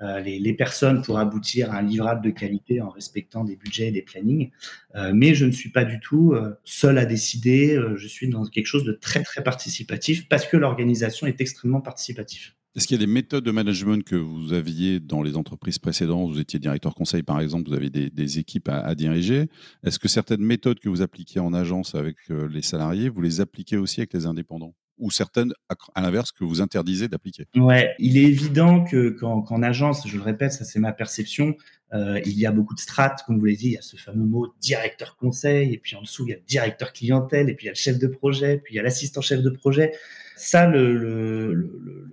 Euh, 0.00 0.20
les, 0.20 0.54
personnes 0.54 1.02
pour 1.02 1.18
aboutir 1.18 1.72
à 1.72 1.78
un 1.78 1.82
livrable 1.82 2.24
de 2.24 2.30
qualité 2.30 2.80
en 2.80 2.88
respectant 2.88 3.44
des 3.44 3.56
budgets 3.56 3.88
et 3.88 3.92
des 3.92 4.02
plannings. 4.02 4.50
Euh, 4.94 5.12
mais 5.14 5.34
je 5.34 5.44
ne 5.44 5.52
suis 5.52 5.70
pas 5.70 5.84
du 5.84 6.00
tout 6.00 6.34
seul 6.64 6.98
à 6.98 7.04
décider. 7.04 7.78
je 7.96 8.08
suis 8.08 8.28
dans 8.28 8.44
quelque 8.46 8.66
chose 8.66 8.84
de 8.84 8.92
très 8.92 9.22
très 9.22 9.42
participatif 9.42 10.28
parce 10.28 10.46
que 10.46 10.56
l'organisation 10.56 11.26
est 11.26 11.40
extrêmement 11.40 11.82
participative. 11.82 12.52
Est-ce 12.76 12.86
qu'il 12.86 13.00
y 13.00 13.02
a 13.02 13.06
des 13.06 13.10
méthodes 13.10 13.42
de 13.42 13.50
management 13.50 14.04
que 14.04 14.16
vous 14.16 14.52
aviez 14.52 15.00
dans 15.00 15.22
les 15.22 15.38
entreprises 15.38 15.78
précédentes? 15.78 16.30
Vous 16.30 16.40
étiez 16.40 16.58
directeur 16.58 16.94
conseil, 16.94 17.22
par 17.22 17.40
exemple, 17.40 17.70
vous 17.70 17.74
avez 17.74 17.88
des, 17.88 18.38
équipes 18.38 18.68
à, 18.68 18.94
diriger. 18.94 19.48
Est-ce 19.82 19.98
que 19.98 20.08
certaines 20.08 20.42
méthodes 20.42 20.78
que 20.78 20.90
vous 20.90 21.00
appliquiez 21.00 21.40
en 21.40 21.54
agence 21.54 21.94
avec 21.94 22.18
euh, 22.30 22.46
les 22.48 22.60
salariés, 22.60 23.08
vous 23.08 23.22
les 23.22 23.40
appliquez 23.40 23.78
aussi 23.78 24.00
avec 24.00 24.12
les 24.12 24.26
indépendants? 24.26 24.74
Ou 24.98 25.10
certaines, 25.10 25.52
à 25.94 26.00
l'inverse, 26.00 26.32
que 26.32 26.44
vous 26.44 26.60
interdisez 26.60 27.08
d'appliquer 27.08 27.46
Ouais, 27.54 27.94
il 27.98 28.16
est 28.16 28.24
évident 28.24 28.84
que 28.84 29.10
qu'en 29.10 29.62
agence, 29.62 30.06
je 30.06 30.16
le 30.16 30.22
répète, 30.22 30.52
ça 30.52 30.64
c'est 30.64 30.78
ma 30.78 30.92
perception, 30.92 31.54
euh, 31.94 32.20
il 32.24 32.36
y 32.38 32.46
a 32.46 32.50
beaucoup 32.50 32.74
de 32.74 32.80
strates, 32.80 33.22
comme 33.26 33.38
vous 33.38 33.44
l'avez 33.44 33.56
dit, 33.56 33.66
il 33.66 33.72
y 33.72 33.78
a 33.78 33.82
ce 33.82 33.96
fameux 33.96 34.24
mot 34.24 34.52
directeur 34.60 35.16
conseil, 35.16 35.72
et 35.72 35.78
puis 35.78 35.94
en 35.94 36.02
dessous 36.02 36.26
il 36.26 36.30
y 36.30 36.34
a 36.34 36.38
directeur 36.46 36.92
clientèle, 36.92 37.48
et 37.48 37.54
puis 37.54 37.64
il 37.64 37.68
y 37.68 37.70
a 37.70 37.72
le 37.72 37.76
chef 37.76 37.98
de 37.98 38.08
projet, 38.08 38.58
puis 38.58 38.74
il 38.74 38.76
y 38.76 38.80
a 38.80 38.82
l'assistant 38.82 39.20
chef 39.20 39.40
de 39.40 39.50
projet. 39.50 39.92
Ça, 40.36 40.66
le, 40.66 41.70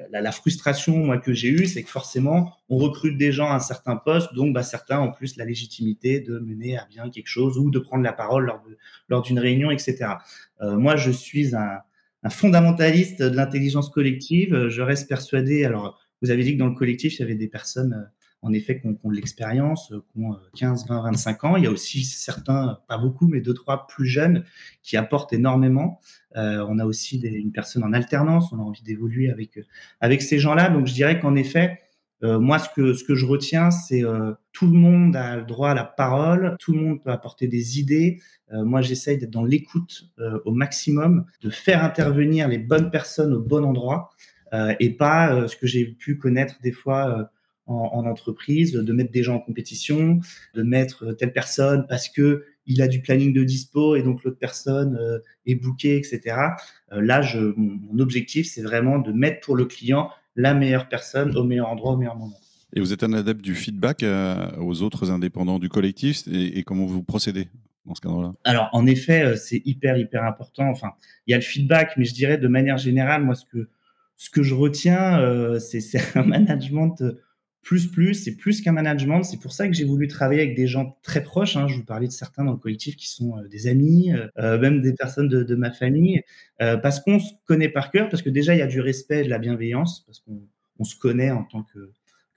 la, 0.09 0.31
frustration 0.31 0.95
moi 0.95 1.17
que 1.17 1.33
j'ai 1.33 1.49
eue, 1.49 1.65
c'est 1.65 1.83
que 1.83 1.89
forcément, 1.89 2.53
on 2.69 2.77
recrute 2.77 3.17
des 3.17 3.33
gens 3.33 3.49
à 3.49 3.55
un 3.55 3.59
certain 3.59 3.97
poste, 3.97 4.33
donc 4.33 4.53
bah, 4.53 4.63
certains 4.63 5.01
ont 5.01 5.11
plus 5.11 5.35
la 5.35 5.43
légitimité 5.43 6.21
de 6.21 6.39
mener 6.39 6.77
à 6.77 6.85
bien 6.85 7.09
quelque 7.09 7.27
chose 7.27 7.57
ou 7.57 7.69
de 7.69 7.79
prendre 7.79 8.03
la 8.03 8.13
parole 8.13 8.45
lors 8.45 8.61
de 8.61 8.77
lors 9.09 9.23
d'une 9.23 9.39
réunion, 9.39 9.71
etc. 9.71 10.05
Euh, 10.61 10.77
moi, 10.77 10.95
je 10.95 11.11
suis 11.11 11.53
un, 11.53 11.79
un 12.23 12.29
fondamentaliste 12.29 13.21
de 13.21 13.35
l'intelligence 13.35 13.89
collective. 13.89 14.67
Je 14.69 14.81
reste 14.81 15.07
persuadé. 15.07 15.65
Alors, 15.65 15.99
vous 16.21 16.31
avez 16.31 16.43
dit 16.43 16.53
que 16.53 16.59
dans 16.59 16.67
le 16.67 16.75
collectif, 16.75 17.17
il 17.17 17.19
y 17.19 17.23
avait 17.23 17.35
des 17.35 17.47
personnes 17.47 17.93
euh, 17.93 18.09
en 18.43 18.51
effet, 18.51 18.79
qui 18.79 18.87
ont, 18.87 19.09
de 19.09 19.15
l'expérience, 19.15 19.91
euh, 19.91 20.03
qui 20.11 20.19
ont 20.19 20.37
15, 20.55 20.87
20, 20.87 21.01
25 21.01 21.43
ans. 21.45 21.55
Il 21.55 21.63
y 21.63 21.67
a 21.67 21.71
aussi 21.71 22.03
certains, 22.03 22.79
pas 22.87 22.97
beaucoup, 22.97 23.27
mais 23.27 23.39
deux, 23.39 23.53
trois 23.53 23.87
plus 23.87 24.05
jeunes 24.05 24.43
qui 24.83 24.97
apportent 24.97 25.33
énormément. 25.33 26.01
Euh, 26.35 26.65
on 26.67 26.77
a 26.77 26.85
aussi 26.85 27.19
une 27.19 27.51
personne 27.51 27.83
en 27.83 27.93
alternance, 27.93 28.51
on 28.51 28.59
a 28.59 28.61
envie 28.61 28.83
d'évoluer 28.83 29.31
avec, 29.31 29.59
avec 30.01 30.21
ces 30.21 30.39
gens-là. 30.39 30.69
Donc, 30.69 30.87
je 30.87 30.93
dirais 30.93 31.19
qu'en 31.19 31.35
effet, 31.35 31.79
euh, 32.23 32.39
moi, 32.39 32.59
ce 32.59 32.69
que, 33.03 33.15
je 33.15 33.25
retiens, 33.25 33.71
c'est 33.71 34.03
tout 34.51 34.67
le 34.67 34.73
monde 34.73 35.15
a 35.15 35.37
le 35.37 35.43
droit 35.43 35.71
à 35.71 35.73
la 35.73 35.83
parole, 35.83 36.55
tout 36.59 36.73
le 36.73 36.79
monde 36.79 37.03
peut 37.03 37.11
apporter 37.11 37.47
des 37.47 37.79
idées. 37.79 38.21
moi, 38.51 38.81
j'essaye 38.81 39.17
d'être 39.17 39.31
dans 39.31 39.43
l'écoute 39.43 40.09
au 40.45 40.51
maximum, 40.51 41.25
de 41.41 41.49
faire 41.49 41.83
intervenir 41.83 42.47
les 42.47 42.59
bonnes 42.59 42.91
personnes 42.91 43.33
au 43.33 43.41
bon 43.41 43.65
endroit 43.65 44.09
et 44.79 44.91
pas 44.91 45.47
ce 45.47 45.55
que 45.57 45.67
j'ai 45.67 45.85
pu 45.85 46.17
connaître 46.17 46.61
des 46.61 46.71
fois 46.71 47.29
en, 47.65 48.05
entreprise, 48.05 48.73
de 48.73 48.93
mettre 48.93 49.11
des 49.11 49.23
gens 49.23 49.35
en 49.35 49.39
compétition, 49.39 50.19
de 50.53 50.63
mettre 50.63 51.13
telle 51.13 51.33
personne 51.33 51.85
parce 51.87 52.09
que 52.09 52.45
il 52.65 52.81
a 52.81 52.87
du 52.87 53.01
planning 53.01 53.33
de 53.33 53.43
dispo 53.43 53.95
et 53.95 54.03
donc 54.03 54.23
l'autre 54.23 54.39
personne 54.39 54.97
euh, 54.99 55.19
est 55.45 55.55
bookée, 55.55 55.97
etc. 55.97 56.37
Euh, 56.91 57.01
là, 57.01 57.21
mon, 57.57 57.99
objectif, 57.99 58.47
c'est 58.47 58.61
vraiment 58.61 58.99
de 58.99 59.11
mettre 59.11 59.41
pour 59.41 59.55
le 59.55 59.65
client 59.65 60.09
la 60.35 60.53
meilleure 60.53 60.89
personne 60.89 61.35
au 61.37 61.43
meilleur 61.43 61.69
endroit, 61.69 61.93
au 61.93 61.97
meilleur 61.97 62.15
moment. 62.15 62.37
Et 62.75 62.79
vous 62.79 62.91
êtes 62.91 63.03
un 63.03 63.13
adepte 63.13 63.41
du 63.41 63.55
feedback 63.55 64.03
euh, 64.03 64.49
aux 64.57 64.81
autres 64.81 65.11
indépendants 65.11 65.59
du 65.59 65.69
collectif 65.69 66.23
et, 66.31 66.63
comment 66.63 66.85
vous 66.85 67.03
procédez 67.03 67.47
dans 67.85 67.93
ce 67.93 68.01
cadre-là? 68.01 68.31
Alors, 68.43 68.69
en 68.71 68.87
effet, 68.87 69.35
c'est 69.37 69.61
hyper, 69.65 69.97
hyper 69.97 70.23
important. 70.23 70.69
Enfin, 70.69 70.93
il 71.27 71.31
y 71.31 71.33
a 71.35 71.37
le 71.37 71.43
feedback, 71.43 71.93
mais 71.97 72.05
je 72.05 72.13
dirais 72.13 72.37
de 72.37 72.47
manière 72.47 72.77
générale, 72.77 73.23
moi, 73.23 73.35
ce 73.35 73.45
que, 73.45 73.69
ce 74.17 74.31
que 74.31 74.41
je 74.41 74.55
retiens, 74.55 75.19
c'est 75.59 76.17
un 76.17 76.23
management 76.23 77.03
plus 77.63 77.87
plus, 77.87 78.13
c'est 78.13 78.35
plus 78.35 78.61
qu'un 78.61 78.73
management. 78.73 79.23
C'est 79.23 79.39
pour 79.39 79.53
ça 79.53 79.67
que 79.67 79.73
j'ai 79.73 79.85
voulu 79.85 80.07
travailler 80.07 80.41
avec 80.41 80.55
des 80.55 80.67
gens 80.67 80.97
très 81.01 81.23
proches. 81.23 81.55
Hein. 81.55 81.67
Je 81.67 81.75
vous 81.75 81.85
parlais 81.85 82.07
de 82.07 82.11
certains 82.11 82.43
dans 82.43 82.51
le 82.51 82.57
collectif 82.57 82.95
qui 82.95 83.09
sont 83.09 83.37
euh, 83.37 83.47
des 83.47 83.67
amis, 83.67 84.11
euh, 84.13 84.27
euh, 84.37 84.59
même 84.59 84.81
des 84.81 84.93
personnes 84.93 85.29
de, 85.29 85.55
ma 85.55 85.71
famille, 85.71 86.21
parce 86.59 86.99
qu'on 86.99 87.19
se 87.19 87.31
connaît 87.45 87.69
par 87.69 87.91
cœur, 87.91 88.09
parce 88.09 88.21
que 88.21 88.29
déjà 88.29 88.55
il 88.55 88.59
y 88.59 88.61
a 88.61 88.67
du 88.67 88.81
respect, 88.81 89.23
de 89.23 89.29
la 89.29 89.37
bienveillance, 89.37 90.03
parce 90.05 90.19
qu'on 90.19 90.41
on 90.79 90.83
se 90.83 90.95
connaît 90.95 91.31
en 91.31 91.43
tant 91.43 91.63
que, 91.63 91.91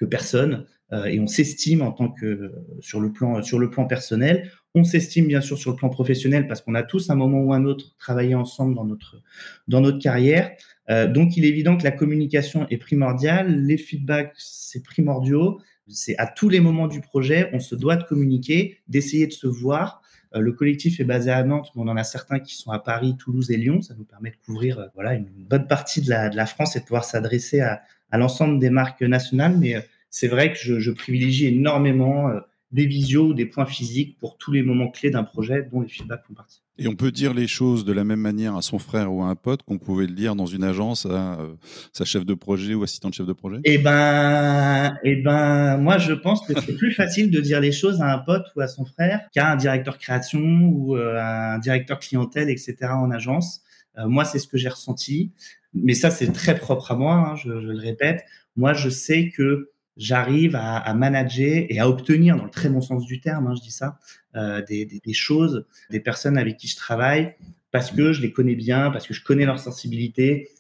personne 0.05 0.67
et 1.07 1.19
on 1.19 1.27
s'estime 1.27 1.81
en 1.81 1.91
tant 1.91 2.11
que 2.11 2.53
sur 2.81 3.01
le 3.01 3.11
plan 3.11 3.87
personnel. 3.87 4.51
On 4.79 4.85
s'estime 4.85 5.27
bien 5.27 5.41
sûr 5.41 5.57
sur 5.57 5.71
le 5.71 5.77
plan 5.77 5.89
professionnel 5.89 6.47
parce 6.47 6.61
qu'on 6.61 6.75
a 6.75 6.83
tous 6.83 7.09
un 7.09 7.15
moment 7.15 7.41
ou 7.41 7.55
un 7.55 7.65
autre 7.65 7.97
travaillé 7.99 8.35
ensemble 8.35 8.75
dans 8.75 8.85
notre 8.85 9.23
dans 9.69 9.81
notre 9.81 9.99
carrière. 9.99 10.53
Euh, 10.91 11.07
donc, 11.11 11.39
il 11.39 11.47
est 11.47 11.49
évident 11.49 11.79
que 11.79 11.83
la 11.83 11.93
communication 11.93 12.69
est 12.69 12.77
primordiale, 12.77 13.65
les 13.65 13.79
feedbacks, 13.79 14.35
c'est 14.37 14.83
primordial. 14.83 15.55
C'est 15.89 16.15
à 16.19 16.27
tous 16.27 16.51
les 16.51 16.61
moments 16.61 16.89
du 16.89 17.01
projet, 17.01 17.49
on 17.55 17.59
se 17.59 17.75
doit 17.75 17.97
de 17.97 18.03
communiquer, 18.03 18.81
d'essayer 18.87 19.27
de 19.27 19.33
se 19.33 19.47
voir. 19.47 20.03
le 20.35 20.53
collectif 20.53 21.01
est 21.01 21.05
basé 21.05 21.31
à 21.31 21.43
Nantes, 21.43 21.71
mais 21.75 21.83
on 21.83 21.89
en 21.89 21.97
a 21.97 22.05
certains 22.05 22.41
qui 22.41 22.55
sont 22.55 22.71
à 22.71 22.79
Paris, 22.79 23.17
Toulouse 23.19 23.51
et 23.51 23.57
Lyon. 23.57 23.81
Ça 23.81 23.95
nous 23.97 24.05
permet 24.05 24.31
de 24.31 24.37
couvrir 24.45 24.91
voilà 24.95 25.15
une 25.15 25.31
bonne 25.31 25.67
partie 25.67 26.03
de 26.03 26.11
la, 26.11 26.47
France 26.47 26.77
et 26.77 26.81
de 26.81 26.85
pouvoir 26.85 27.05
s'adresser 27.05 27.61
à, 27.61 27.81
l'ensemble 28.13 28.59
des 28.59 28.69
marques 28.69 29.01
nationales. 29.01 29.57
Mais 29.57 29.77
c'est 30.11 30.29
vrai 30.29 30.53
que 30.53 30.59
je 30.59 30.91
privilégie 30.91 31.47
énormément 31.47 32.31
des 32.73 32.87
visios 32.87 33.29
ou 33.29 33.35
des 33.35 33.47
points 33.47 33.67
physiques 33.67 34.19
pour 34.19 34.37
tous 34.37 34.53
les 34.53 34.63
moments 34.63 34.91
clés 34.91 35.11
d'un 35.11 35.23
projet 35.23 35.69
dont 35.73 35.81
les 35.81 35.89
feedbacks 35.89 36.25
font 36.27 36.35
partie. 36.35 36.63
Et 36.79 36.89
on 36.89 36.95
peut 36.95 37.11
dire 37.11 37.33
les 37.33 37.47
choses 37.47 37.85
de 37.85 37.93
la 37.93 38.05
même 38.05 38.21
manière 38.21 38.55
à 38.55 38.61
son 38.61 38.79
frère 38.79 39.13
ou 39.13 39.23
à 39.23 39.27
un 39.27 39.35
pote 39.35 39.63
qu'on 39.63 39.79
pouvait 39.79 40.07
le 40.07 40.13
dire 40.13 40.37
dans 40.37 40.45
une 40.47 40.63
agence 40.63 41.07
à 41.07 41.41
euh, 41.41 41.55
sa 41.93 42.05
chef 42.05 42.27
de 42.27 42.35
projet 42.35 42.75
ou 42.75 42.83
assistant 42.83 43.09
de 43.09 43.15
chef 43.15 43.27
de 43.27 43.33
projet? 43.33 43.61
Eh 43.65 43.79
ben, 43.79 44.99
eh 45.03 45.17
ben, 45.17 45.79
moi 45.79 45.97
je 45.97 46.13
pense 46.13 46.47
que 46.47 46.53
c'est 46.61 46.77
plus 46.77 46.93
facile 46.93 47.31
de 47.31 47.41
dire 47.41 47.61
les 47.61 47.73
choses 47.73 48.03
à 48.03 48.13
un 48.13 48.19
pote 48.19 48.47
ou 48.57 48.61
à 48.61 48.69
son 48.69 48.85
frère 48.85 49.21
qu'à 49.33 49.51
un 49.51 49.57
directeur 49.57 49.97
création 49.97 50.41
ou 50.41 50.97
euh, 50.97 51.19
un 51.19 51.59
directeur 51.59 51.99
clientèle, 51.99 52.51
etc. 52.51 52.77
en 52.91 53.11
agence. 53.11 53.63
Euh, 53.99 54.07
moi, 54.09 54.25
c'est 54.25 54.39
ce 54.39 54.47
que 54.47 54.59
j'ai 54.59 54.69
ressenti. 54.69 55.33
Mais 55.75 55.95
ça, 55.95 56.11
c'est 56.11 56.33
très 56.33 56.59
propre 56.59 56.93
à 56.93 56.97
moi, 56.97 57.15
hein, 57.15 57.37
je, 57.37 57.61
je, 57.61 57.69
le 57.69 57.79
répète. 57.79 58.25
Moi, 58.57 58.73
je 58.73 58.89
sais 58.89 59.31
que 59.31 59.71
j'arrive 59.97 60.57
à, 60.57 60.93
manager 60.95 61.65
et 61.69 61.79
à 61.79 61.89
obtenir, 61.89 62.37
dans 62.37 62.45
le 62.45 62.51
très 62.51 62.69
bon 62.69 62.81
sens 62.81 63.07
du 63.07 63.21
terme, 63.21 63.47
hein, 63.47 63.55
je 63.57 63.63
dis 63.63 63.71
ça, 63.71 63.99
euh, 64.35 64.63
des, 64.63 64.85
des, 64.85 65.01
des, 65.01 65.13
choses, 65.13 65.67
des 65.91 66.01
personnes 66.01 66.37
avec 66.39 66.57
qui 66.57 66.69
je 66.69 66.77
travaille, 66.77 67.35
parce 67.71 67.91
que 67.91 68.13
je 68.13 68.23
les 68.23 68.33
connais 68.33 68.55
bien, 68.55 68.91
parce 68.91 69.07
que 69.07 69.15
je 69.15 69.23
connais 69.23 69.45
leur 69.45 69.59
sensibilité, 69.59 70.51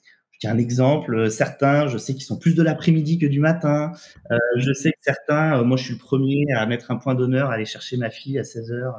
j'ai 0.40 0.48
un 0.48 0.58
exemple, 0.58 1.14
euh, 1.14 1.30
certains, 1.30 1.88
je 1.88 1.96
sais 1.96 2.12
qu'ils 2.12 2.24
sont 2.24 2.38
plus 2.38 2.54
de 2.54 2.62
l'après-midi 2.62 3.18
que 3.18 3.26
du 3.26 3.40
matin. 3.40 3.92
Euh, 4.30 4.36
je 4.56 4.72
sais 4.72 4.90
que 4.90 4.98
certains, 5.00 5.58
euh, 5.60 5.64
moi 5.64 5.76
je 5.76 5.84
suis 5.84 5.94
le 5.94 5.98
premier 5.98 6.44
à 6.54 6.66
mettre 6.66 6.90
un 6.90 6.96
point 6.96 7.14
d'honneur, 7.14 7.50
à 7.50 7.54
aller 7.54 7.64
chercher 7.64 7.96
ma 7.96 8.10
fille 8.10 8.38
à 8.38 8.42
16h, 8.42 8.92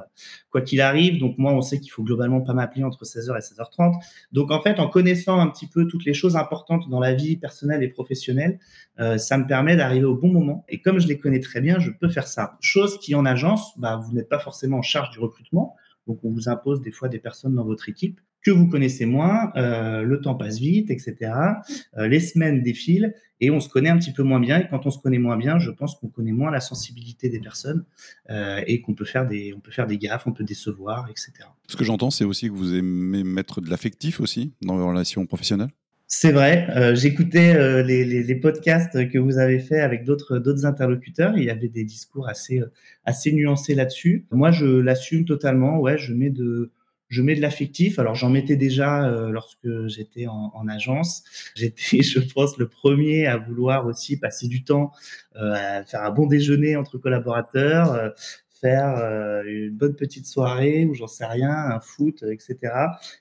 quoi 0.50 0.62
qu'il 0.62 0.82
arrive. 0.82 1.20
Donc 1.20 1.38
moi, 1.38 1.54
on 1.54 1.62
sait 1.62 1.80
qu'il 1.80 1.92
faut 1.92 2.04
globalement 2.04 2.42
pas 2.42 2.54
m'appeler 2.54 2.84
entre 2.84 3.06
16h 3.06 3.38
et 3.38 3.42
16h30. 3.42 3.94
Donc 4.32 4.52
en 4.52 4.62
fait, 4.62 4.80
en 4.80 4.88
connaissant 4.90 5.40
un 5.40 5.48
petit 5.48 5.68
peu 5.68 5.86
toutes 5.88 6.06
les 6.06 6.14
choses 6.14 6.36
importantes 6.36 6.90
dans 6.90 7.00
la 7.00 7.14
vie 7.14 7.38
personnelle 7.38 7.84
et 7.84 7.90
professionnelle, 7.90 8.60
ça 9.18 9.38
me 9.38 9.46
permet 9.46 9.76
d'arriver 9.76 10.06
au 10.06 10.16
bon 10.16 10.30
moment. 10.30 10.66
Et 10.70 10.82
comme 10.82 11.00
je 11.00 11.08
les 11.08 11.20
connais 11.20 11.40
très 11.40 11.62
bien, 11.62 11.78
je 11.80 11.92
peux 11.92 12.10
faire 12.10 12.28
ça. 12.28 12.58
Chose 12.62 13.00
qui 13.00 13.14
en 13.14 13.26
agence, 13.26 13.78
bah, 13.78 14.02
vous 14.04 14.14
n'êtes 14.14 14.30
pas 14.30 14.40
forcément 14.40 14.78
en 14.78 14.82
charge 14.82 15.12
du 15.12 15.20
recrutement. 15.20 15.76
Donc 16.08 16.20
on 16.24 16.32
vous 16.32 16.50
impose 16.50 16.82
des 16.82 16.92
fois 16.92 17.10
des 17.10 17.20
personnes 17.20 17.54
dans 17.54 17.66
votre 17.66 17.90
équipe 17.90 18.20
que 18.48 18.52
vous 18.58 18.68
connaissez 18.68 19.06
moins, 19.06 19.52
euh, 19.58 20.04
le 20.04 20.22
temps 20.22 20.36
passe 20.36 20.58
vite, 20.58 20.90
etc. 20.90 21.16
Euh, 21.98 22.08
les 22.08 22.22
semaines 22.22 22.62
défilent 22.62 23.14
et 23.42 23.52
on 23.52 23.60
se 23.60 23.68
connaît 23.68 23.90
un 23.90 23.98
petit 23.98 24.14
peu 24.14 24.24
moins 24.24 24.40
bien. 24.40 24.60
Et 24.60 24.68
quand 24.70 24.86
on 24.86 24.90
se 24.90 25.00
connaît 25.00 25.18
moins 25.18 25.36
bien, 25.36 25.60
je 25.60 25.70
pense 25.70 25.96
qu'on 25.96 26.08
connaît 26.08 26.32
moins 26.32 26.50
la 26.50 26.62
sensibilité 26.62 27.28
des 27.28 27.40
personnes 27.40 27.84
euh, 28.30 28.62
et 28.68 28.80
qu'on 28.80 28.94
peut 28.94 29.06
faire 29.06 29.28
des, 29.28 29.54
on 29.54 29.60
peut 29.60 29.72
faire 29.72 29.86
des 29.86 29.98
gaffes, 29.98 30.28
on 30.28 30.32
peut 30.32 30.46
décevoir, 30.46 31.10
etc. 31.10 31.34
Ce 31.68 31.76
que 31.76 31.84
j'entends, 31.84 32.10
c'est 32.10 32.24
aussi 32.24 32.48
que 32.48 32.54
vous 32.54 32.74
aimez 32.74 33.26
mettre 33.26 33.60
de 33.60 33.70
l'affectif 33.70 34.22
aussi 34.22 34.54
dans 34.62 34.78
vos 34.78 34.88
relations 34.88 35.26
professionnelles? 35.26 35.72
C'est 36.10 36.32
vrai. 36.32 36.70
Euh, 36.70 36.96
J'écoutais 36.96 37.54
euh, 37.58 37.84
les, 37.84 38.06
les, 38.06 38.24
les, 38.24 38.36
podcasts 38.36 39.10
que 39.12 39.18
vous 39.18 39.40
avez 39.40 39.60
fait 39.60 39.82
avec 39.82 40.06
d'autres 40.06 40.40
d'autres 40.40 40.66
interlocuteurs. 40.66 41.38
il 41.38 41.44
y 41.44 41.50
avait 41.50 41.68
des 41.68 41.84
discours 41.84 42.30
assez 42.30 42.62
assez 43.04 43.34
nuancés 43.34 43.76
là-dessus. 43.76 44.26
Moi, 44.32 44.52
je 44.52 44.66
l'assume 44.66 45.26
totalement. 45.26 45.80
Ouais, 45.82 45.98
je 45.98 46.14
mets 46.14 46.30
de 46.30 46.72
je 47.10 47.22
mets 47.22 47.36
de 47.36 47.42
l'affectif. 47.42 48.00
Alors 48.00 48.16
j'en 48.16 48.30
mettais 48.30 48.56
déjà 48.56 49.08
euh, 49.08 49.30
lorsque 49.30 49.88
j'étais 49.88 50.28
en, 50.28 50.52
en, 50.54 50.68
agence. 50.68 51.24
J'étais, 51.56 52.02
je 52.02 52.20
pense, 52.20 52.58
le 52.58 52.68
premier 52.68 53.28
à 53.28 53.38
vouloir 53.38 53.86
aussi 53.86 54.18
passer 54.18 54.48
du 54.48 54.64
temps 54.64 54.92
euh, 55.36 55.54
à 55.54 55.84
faire 55.84 56.04
un 56.04 56.12
bon 56.12 56.26
déjeuner 56.26 56.76
entre 56.76 56.98
collaborateurs, 56.98 57.94
euh, 57.94 58.10
faire 58.60 58.98
euh, 58.98 59.44
une 59.46 59.76
bonne 59.78 59.96
petite 59.96 60.26
soirée 60.26 60.86
ou 60.86 60.96
j'en 60.96 61.08
sais 61.08 61.26
rien, 61.26 61.52
un 61.52 61.80
foot, 61.80 62.24
etc. 62.24 62.58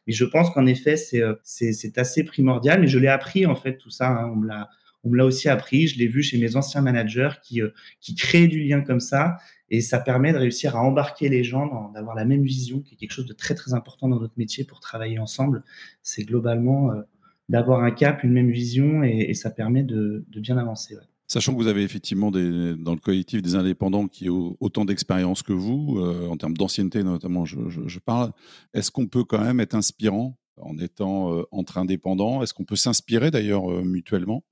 Et 0.06 0.12
je 0.12 0.24
pense 0.24 0.50
qu'en 0.50 0.66
effet 0.66 0.96
c'est 0.96 1.22
c'est 1.42 1.98
assez 1.98 2.24
primordial. 2.24 2.84
Et 2.84 2.88
je 2.88 2.98
l'ai 2.98 3.08
appris 3.08 3.46
en 3.46 3.56
fait 3.56 3.76
tout 3.76 3.90
ça. 3.90 4.08
Hein, 4.08 4.30
on 4.32 4.36
me 4.36 4.48
l'a 4.48 4.68
on 5.04 5.10
me 5.10 5.16
l'a 5.16 5.24
aussi 5.24 5.48
appris. 5.48 5.86
Je 5.86 5.98
l'ai 5.98 6.06
vu 6.06 6.22
chez 6.22 6.38
mes 6.38 6.56
anciens 6.56 6.80
managers 6.80 7.30
qui 7.42 7.60
qui 8.00 8.14
créent 8.14 8.48
du 8.48 8.62
lien 8.62 8.80
comme 8.80 9.00
ça 9.00 9.36
et 9.68 9.80
ça 9.80 9.98
permet 9.98 10.32
de 10.32 10.38
réussir 10.38 10.76
à 10.76 10.82
embarquer 10.82 11.28
les 11.28 11.42
gens, 11.42 11.90
d'avoir 11.92 12.14
la 12.14 12.24
même 12.24 12.42
vision, 12.42 12.80
qui 12.80 12.94
est 12.94 12.96
quelque 12.96 13.12
chose 13.12 13.26
de 13.26 13.32
très 13.32 13.54
très 13.54 13.74
important 13.74 14.08
dans 14.08 14.20
notre 14.20 14.36
métier 14.36 14.64
pour 14.64 14.80
travailler 14.80 15.18
ensemble. 15.18 15.64
C'est 16.02 16.24
globalement 16.24 16.92
euh, 16.92 17.02
d'avoir 17.48 17.82
un 17.82 17.90
cap, 17.90 18.22
une 18.22 18.32
même 18.32 18.50
vision, 18.50 19.02
et, 19.02 19.34
ça 19.34 19.50
permet 19.50 19.82
de, 19.82 20.24
de 20.28 20.40
bien 20.40 20.56
avancer. 20.56 20.96
Sachant 21.28 21.52
que 21.52 21.58
vous 21.58 21.66
avez 21.66 21.82
effectivement 21.82 22.30
des, 22.30 22.76
dans 22.76 22.94
le 22.94 23.00
collectif 23.00 23.42
des 23.42 23.56
indépendants 23.56 24.06
qui 24.06 24.30
ont 24.30 24.56
autant 24.60 24.84
d'expérience 24.84 25.42
que 25.42 25.52
vous, 25.52 25.98
euh, 25.98 26.28
en 26.28 26.36
termes 26.36 26.56
d'ancienneté 26.56 27.02
notamment, 27.02 27.44
je, 27.44 27.98
parle, 27.98 28.32
est-ce 28.74 28.92
qu'on 28.92 29.08
peut 29.08 29.24
quand 29.24 29.40
même 29.40 29.58
être 29.58 29.74
inspirant 29.74 30.38
en 30.56 30.78
étant 30.78 31.34
euh, 31.34 31.42
entre 31.50 31.78
indépendants? 31.78 32.42
Est-ce 32.42 32.54
qu'on 32.54 32.64
peut 32.64 32.76
s'inspirer 32.76 33.32
d'ailleurs 33.32 33.70
euh, 33.70 33.82
mutuellement? 33.82 34.44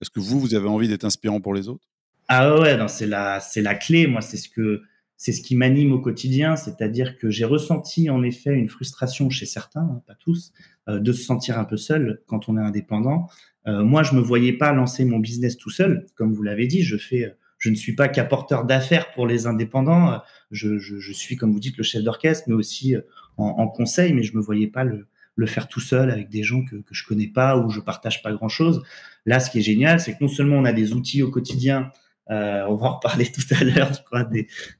Est-ce 0.00 0.10
que 0.10 0.20
vous, 0.20 0.40
vous 0.40 0.54
avez 0.54 0.68
envie 0.68 0.88
d'être 0.88 1.04
inspirant 1.04 1.40
pour 1.40 1.54
les 1.54 1.68
autres? 1.68 1.86
Ah 2.28 2.58
ouais, 2.58 2.76
c'est 2.88 3.06
la, 3.06 3.40
c'est 3.40 3.62
la 3.62 3.74
clé. 3.74 4.06
Moi, 4.06 4.20
c'est 4.20 4.36
ce 4.36 4.48
que, 4.48 4.82
c'est 5.16 5.32
ce 5.32 5.42
qui 5.42 5.56
m'anime 5.56 5.92
au 5.92 6.00
quotidien. 6.00 6.56
C'est-à-dire 6.56 7.18
que 7.18 7.30
j'ai 7.30 7.44
ressenti 7.44 8.10
en 8.10 8.22
effet 8.22 8.54
une 8.54 8.68
frustration 8.68 9.30
chez 9.30 9.46
certains, 9.46 9.80
hein, 9.80 10.02
pas 10.06 10.14
tous, 10.14 10.52
euh, 10.88 10.98
de 10.98 11.12
se 11.12 11.22
sentir 11.22 11.58
un 11.58 11.64
peu 11.64 11.76
seul 11.76 12.22
quand 12.26 12.48
on 12.48 12.56
est 12.58 12.62
indépendant. 12.62 13.28
Euh, 13.66 13.84
moi, 13.84 14.02
je 14.02 14.14
me 14.14 14.20
voyais 14.20 14.52
pas 14.52 14.72
lancer 14.72 15.04
mon 15.04 15.18
business 15.18 15.56
tout 15.56 15.70
seul. 15.70 16.06
Comme 16.14 16.32
vous 16.32 16.42
l'avez 16.42 16.66
dit, 16.66 16.82
je 16.82 16.96
fais, 16.96 17.34
je 17.58 17.70
ne 17.70 17.74
suis 17.74 17.94
pas 17.94 18.08
qu'apporteur 18.08 18.64
d'affaires 18.64 19.12
pour 19.12 19.26
les 19.26 19.46
indépendants. 19.46 20.20
Je, 20.50 20.78
je, 20.78 20.98
je, 20.98 21.12
suis, 21.12 21.36
comme 21.36 21.52
vous 21.52 21.60
dites, 21.60 21.76
le 21.76 21.84
chef 21.84 22.02
d'orchestre, 22.02 22.44
mais 22.48 22.54
aussi 22.54 22.96
en, 23.36 23.44
en, 23.44 23.68
conseil. 23.68 24.12
Mais 24.12 24.22
je 24.22 24.36
me 24.36 24.42
voyais 24.42 24.68
pas 24.68 24.84
le, 24.84 25.06
le 25.36 25.46
faire 25.46 25.68
tout 25.68 25.80
seul 25.80 26.10
avec 26.10 26.28
des 26.28 26.42
gens 26.42 26.64
que, 26.64 26.76
que 26.76 26.94
je 26.94 27.06
connais 27.06 27.28
pas 27.28 27.56
ou 27.56 27.70
je 27.70 27.80
partage 27.80 28.22
pas 28.22 28.32
grand 28.32 28.48
chose. 28.48 28.82
Là, 29.26 29.38
ce 29.38 29.50
qui 29.50 29.58
est 29.58 29.62
génial, 29.62 30.00
c'est 30.00 30.12
que 30.12 30.18
non 30.22 30.28
seulement 30.28 30.56
on 30.56 30.64
a 30.64 30.72
des 30.72 30.92
outils 30.92 31.22
au 31.22 31.30
quotidien 31.30 31.92
euh, 32.30 32.64
on 32.68 32.74
va 32.74 32.86
en 32.86 32.94
reparler 32.96 33.26
tout 33.32 33.42
à 33.54 33.62
l'heure, 33.62 33.92
je 33.92 34.02
crois, 34.02 34.24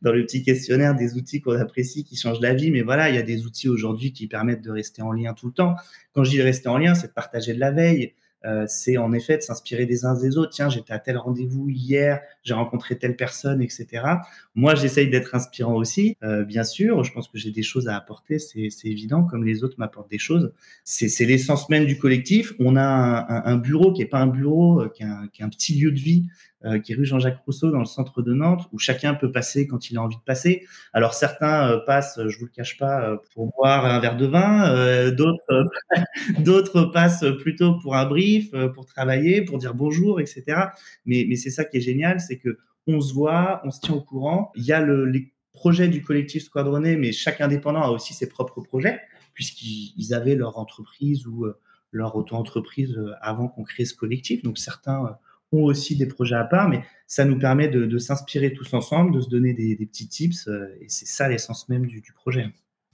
dans 0.02 0.12
le 0.12 0.24
petit 0.24 0.42
questionnaire, 0.42 0.94
des 0.94 1.14
outils 1.14 1.40
qu'on 1.40 1.58
apprécie, 1.58 2.04
qui 2.04 2.16
changent 2.16 2.40
la 2.40 2.54
vie. 2.54 2.70
Mais 2.70 2.82
voilà, 2.82 3.08
il 3.08 3.14
y 3.14 3.18
a 3.18 3.22
des 3.22 3.44
outils 3.44 3.68
aujourd'hui 3.68 4.12
qui 4.12 4.26
permettent 4.26 4.62
de 4.62 4.70
rester 4.70 5.02
en 5.02 5.12
lien 5.12 5.34
tout 5.34 5.46
le 5.46 5.52
temps. 5.52 5.76
Quand 6.12 6.24
je 6.24 6.30
dis 6.30 6.42
rester 6.42 6.68
en 6.68 6.78
lien, 6.78 6.94
c'est 6.94 7.08
de 7.08 7.12
partager 7.12 7.54
de 7.54 7.60
la 7.60 7.70
veille, 7.70 8.14
c'est 8.66 8.96
en 8.96 9.12
effet 9.12 9.36
de 9.36 9.42
s'inspirer 9.42 9.86
des 9.86 10.04
uns 10.04 10.14
des 10.14 10.38
autres. 10.38 10.52
Tiens, 10.52 10.68
j'étais 10.68 10.92
à 10.92 10.98
tel 10.98 11.16
rendez-vous 11.16 11.68
hier, 11.68 12.20
j'ai 12.42 12.54
rencontré 12.54 12.96
telle 12.96 13.16
personne, 13.16 13.60
etc. 13.60 13.86
Moi, 14.54 14.74
j'essaye 14.74 15.08
d'être 15.10 15.34
inspirant 15.34 15.74
aussi, 15.74 16.16
euh, 16.22 16.44
bien 16.44 16.64
sûr. 16.64 17.04
Je 17.04 17.12
pense 17.12 17.28
que 17.28 17.38
j'ai 17.38 17.50
des 17.50 17.62
choses 17.62 17.88
à 17.88 17.96
apporter, 17.96 18.38
c'est 18.38 18.70
évident, 18.84 19.24
comme 19.24 19.44
les 19.44 19.64
autres 19.64 19.76
m'apportent 19.78 20.10
des 20.10 20.18
choses. 20.18 20.52
C'est 20.84 21.24
l'essence 21.24 21.68
même 21.68 21.86
du 21.86 21.98
collectif. 21.98 22.52
On 22.58 22.76
a 22.76 23.26
un, 23.48 23.56
bureau 23.56 23.92
qui 23.92 24.02
est 24.02 24.06
pas 24.06 24.20
un 24.20 24.26
bureau, 24.26 24.80
euh, 24.80 24.88
qui 24.88 25.02
est 25.02 25.06
un, 25.06 25.28
qui 25.32 25.42
est 25.42 25.44
un 25.44 25.48
petit 25.48 25.74
lieu 25.78 25.90
de 25.90 25.98
vie 25.98 26.26
euh, 26.64 26.78
qui 26.78 26.92
est 26.92 26.94
rue 26.94 27.04
Jean-Jacques 27.04 27.42
Rousseau 27.44 27.70
dans 27.70 27.80
le 27.80 27.84
centre 27.84 28.22
de 28.22 28.32
Nantes, 28.32 28.66
où 28.72 28.78
chacun 28.78 29.12
peut 29.12 29.30
passer 29.30 29.66
quand 29.66 29.90
il 29.90 29.98
a 29.98 30.02
envie 30.02 30.16
de 30.16 30.22
passer. 30.22 30.66
Alors 30.94 31.12
certains 31.12 31.70
euh, 31.70 31.78
passent, 31.84 32.18
je 32.26 32.38
vous 32.38 32.46
le 32.46 32.50
cache 32.50 32.78
pas, 32.78 33.02
euh, 33.02 33.18
pour 33.34 33.52
boire 33.52 33.84
un 33.84 34.00
verre 34.00 34.16
de 34.16 34.24
vin, 34.24 35.10
d'autres 35.10 35.68
d'autres 36.38 36.84
passent 36.84 37.26
plutôt 37.42 37.78
pour 37.78 37.94
un 37.94 38.06
brief, 38.06 38.52
pour 38.74 38.86
travailler, 38.86 39.42
pour 39.42 39.58
dire 39.58 39.74
bonjour, 39.74 40.18
etc. 40.18 40.44
Mais, 41.04 41.36
c'est 41.36 41.50
ça 41.50 41.66
qui 41.66 41.76
est 41.76 41.82
génial, 41.82 42.20
c'est 42.20 42.38
que 42.38 42.56
on 42.86 43.02
se 43.02 43.12
voit, 43.12 43.60
on 43.64 43.70
se 43.70 43.80
tient 43.80 43.94
au 43.94 44.00
courant. 44.00 44.50
Il 44.56 44.64
y 44.64 44.72
a 44.72 44.80
le, 44.80 45.04
les 45.04 45.34
projets 45.52 45.88
du 45.88 46.02
collectif 46.02 46.44
Squadronné, 46.44 46.96
mais 46.96 47.12
chaque 47.12 47.42
indépendant 47.42 47.82
a 47.82 47.90
aussi 47.90 48.14
ses 48.14 48.30
propres 48.30 48.62
projets, 48.62 48.98
puisqu'ils 49.34 50.14
avaient 50.14 50.36
leur 50.36 50.58
entreprise 50.58 51.26
ou 51.26 51.46
leur 51.90 52.16
auto-entreprise 52.16 52.98
avant 53.20 53.48
qu'on 53.48 53.62
crée 53.62 53.84
ce 53.84 53.94
collectif. 53.94 54.42
Donc 54.42 54.56
certains 54.56 55.18
ont 55.52 55.64
aussi 55.64 55.96
des 55.96 56.06
projets 56.06 56.34
à 56.34 56.44
part, 56.44 56.68
mais 56.68 56.82
ça 57.06 57.24
nous 57.24 57.38
permet 57.38 57.68
de, 57.68 57.86
de 57.86 57.98
s'inspirer 57.98 58.52
tous 58.52 58.74
ensemble, 58.74 59.14
de 59.14 59.20
se 59.20 59.28
donner 59.28 59.52
des, 59.52 59.76
des 59.76 59.86
petits 59.86 60.08
tips, 60.08 60.48
euh, 60.48 60.66
et 60.80 60.86
c'est 60.88 61.06
ça 61.06 61.28
l'essence 61.28 61.68
même 61.68 61.86
du, 61.86 62.00
du, 62.00 62.12
projet. 62.12 62.46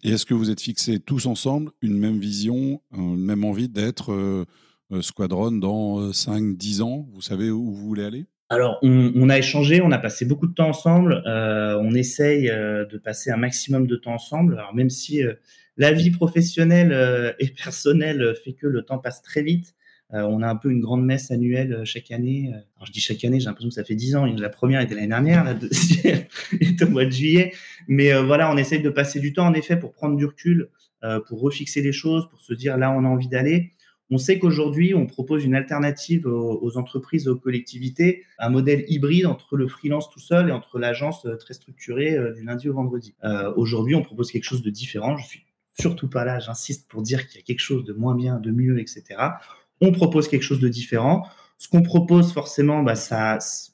Et 0.02 0.10
est-ce 0.10 0.26
que 0.26 0.34
vous 0.34 0.50
êtes 0.50 0.60
fixés 0.60 1.00
tous 1.00 1.26
ensemble 1.26 1.70
une 1.80 1.98
même 1.98 2.18
vision, 2.18 2.82
une 2.92 3.24
même 3.24 3.44
envie 3.44 3.68
d'être 3.68 4.12
euh, 4.12 4.44
euh 4.92 5.00
Squadron 5.00 5.52
dans 5.52 6.10
5-10 6.10 6.80
euh, 6.80 6.84
ans? 6.84 7.08
Vous 7.12 7.22
savez 7.22 7.50
où 7.50 7.72
vous 7.72 7.86
voulez 7.86 8.04
aller? 8.04 8.26
Alors, 8.52 8.78
on, 8.82 9.12
on, 9.16 9.30
a 9.30 9.38
échangé, 9.38 9.80
on 9.80 9.92
a 9.92 9.98
passé 9.98 10.26
beaucoup 10.26 10.46
de 10.46 10.52
temps 10.52 10.68
ensemble. 10.68 11.22
Euh, 11.26 11.80
on 11.80 11.94
essaye 11.94 12.50
euh, 12.50 12.84
de 12.84 12.98
passer 12.98 13.30
un 13.30 13.38
maximum 13.38 13.86
de 13.86 13.96
temps 13.96 14.12
ensemble. 14.12 14.58
Alors, 14.58 14.74
même 14.74 14.90
si 14.90 15.24
euh, 15.24 15.32
la 15.78 15.90
vie 15.90 16.10
professionnelle 16.10 17.34
et 17.38 17.48
personnelle 17.64 18.34
fait 18.44 18.52
que 18.52 18.66
le 18.66 18.82
temps 18.82 18.98
passe 18.98 19.22
très 19.22 19.42
vite, 19.42 19.74
euh, 19.74 19.81
on 20.12 20.42
a 20.42 20.48
un 20.48 20.56
peu 20.56 20.70
une 20.70 20.80
grande 20.80 21.04
messe 21.04 21.30
annuelle 21.30 21.72
euh, 21.72 21.84
chaque 21.84 22.10
année. 22.10 22.52
Euh, 22.54 22.84
je 22.84 22.92
dis 22.92 23.00
chaque 23.00 23.24
année, 23.24 23.40
j'ai 23.40 23.46
l'impression 23.46 23.70
que 23.70 23.74
ça 23.74 23.84
fait 23.84 23.94
dix 23.94 24.14
ans. 24.14 24.26
La 24.26 24.50
première 24.50 24.80
était 24.80 24.94
l'année 24.94 25.08
dernière, 25.08 25.44
la 25.44 25.54
deuxième 25.54 26.24
est 26.60 26.82
au 26.82 26.88
mois 26.88 27.04
de 27.04 27.10
juillet. 27.10 27.52
Mais 27.88 28.12
voilà, 28.22 28.52
on 28.52 28.56
essaye 28.56 28.82
de 28.82 28.90
passer 28.90 29.20
du 29.20 29.32
temps 29.32 29.46
en 29.46 29.54
effet 29.54 29.76
pour 29.76 29.92
prendre 29.92 30.16
du 30.16 30.26
recul, 30.26 30.68
pour 31.28 31.40
refixer 31.40 31.82
les 31.82 31.92
choses, 31.92 32.28
pour 32.28 32.40
se 32.40 32.52
dire 32.54 32.76
là 32.76 32.92
on 32.92 33.04
a 33.04 33.08
envie 33.08 33.28
d'aller. 33.28 33.72
On 34.10 34.18
sait 34.18 34.38
qu'aujourd'hui, 34.38 34.94
on 34.94 35.06
propose 35.06 35.44
une 35.44 35.54
alternative 35.54 36.26
aux, 36.26 36.76
entreprises, 36.76 37.28
aux 37.28 37.36
collectivités, 37.36 38.24
un 38.38 38.50
modèle 38.50 38.84
hybride 38.88 39.26
entre 39.26 39.56
le 39.56 39.68
freelance 39.68 40.10
tout 40.10 40.20
seul 40.20 40.50
et 40.50 40.52
entre 40.52 40.78
l'agence 40.78 41.26
très 41.40 41.54
structurée 41.54 42.18
du 42.34 42.44
lundi 42.44 42.68
au 42.68 42.74
vendredi. 42.74 43.14
Aujourd'hui, 43.56 43.94
on 43.94 44.02
propose 44.02 44.30
quelque 44.30 44.44
chose 44.44 44.62
de 44.62 44.70
différent. 44.70 45.16
Je 45.16 45.26
suis 45.26 45.44
surtout 45.78 46.08
pas 46.08 46.24
là, 46.24 46.38
j'insiste 46.38 46.88
pour 46.88 47.02
dire 47.02 47.26
qu'il 47.26 47.40
y 47.40 47.42
a 47.42 47.44
quelque 47.44 47.60
chose 47.60 47.84
de 47.84 47.92
moins 47.92 48.14
bien, 48.14 48.38
de 48.38 48.50
mieux, 48.50 48.78
etc. 48.78 49.16
On 49.82 49.92
propose 49.92 50.28
quelque 50.28 50.42
chose 50.42 50.60
de 50.60 50.68
différent. 50.68 51.26
Ce 51.58 51.68
qu'on 51.68 51.82
propose 51.82 52.32
forcément, 52.32 52.82
bah, 52.82 52.94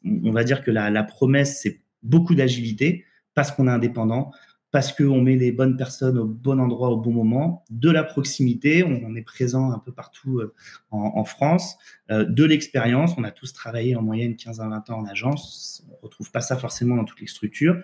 on 0.04 0.32
va 0.32 0.42
dire 0.42 0.64
que 0.64 0.72
la, 0.72 0.90
la 0.90 1.04
promesse, 1.04 1.60
c'est 1.62 1.80
beaucoup 2.02 2.34
d'agilité 2.34 3.04
parce 3.34 3.52
qu'on 3.52 3.68
est 3.68 3.70
indépendant, 3.70 4.32
parce 4.70 4.92
qu'on 4.92 5.20
met 5.20 5.36
les 5.36 5.52
bonnes 5.52 5.76
personnes 5.76 6.18
au 6.18 6.26
bon 6.26 6.60
endroit 6.60 6.90
au 6.90 6.96
bon 6.96 7.12
moment, 7.12 7.64
de 7.70 7.90
la 7.90 8.04
proximité, 8.04 8.84
on, 8.84 9.14
est 9.14 9.22
présent 9.22 9.70
un 9.70 9.78
peu 9.78 9.92
partout 9.92 10.40
euh, 10.40 10.54
en, 10.90 11.24
France, 11.24 11.78
euh, 12.10 12.24
de 12.24 12.44
l'expérience, 12.44 13.14
on 13.16 13.24
a 13.24 13.30
tous 13.30 13.52
travaillé 13.52 13.96
en 13.96 14.02
moyenne 14.02 14.36
15 14.36 14.60
à 14.60 14.68
20 14.68 14.90
ans 14.90 14.98
en 14.98 15.06
agence, 15.06 15.84
on 15.88 15.92
ne 15.92 16.02
retrouve 16.02 16.30
pas 16.30 16.40
ça 16.40 16.56
forcément 16.56 16.96
dans 16.96 17.04
toutes 17.04 17.20
les 17.20 17.26
structures. 17.26 17.80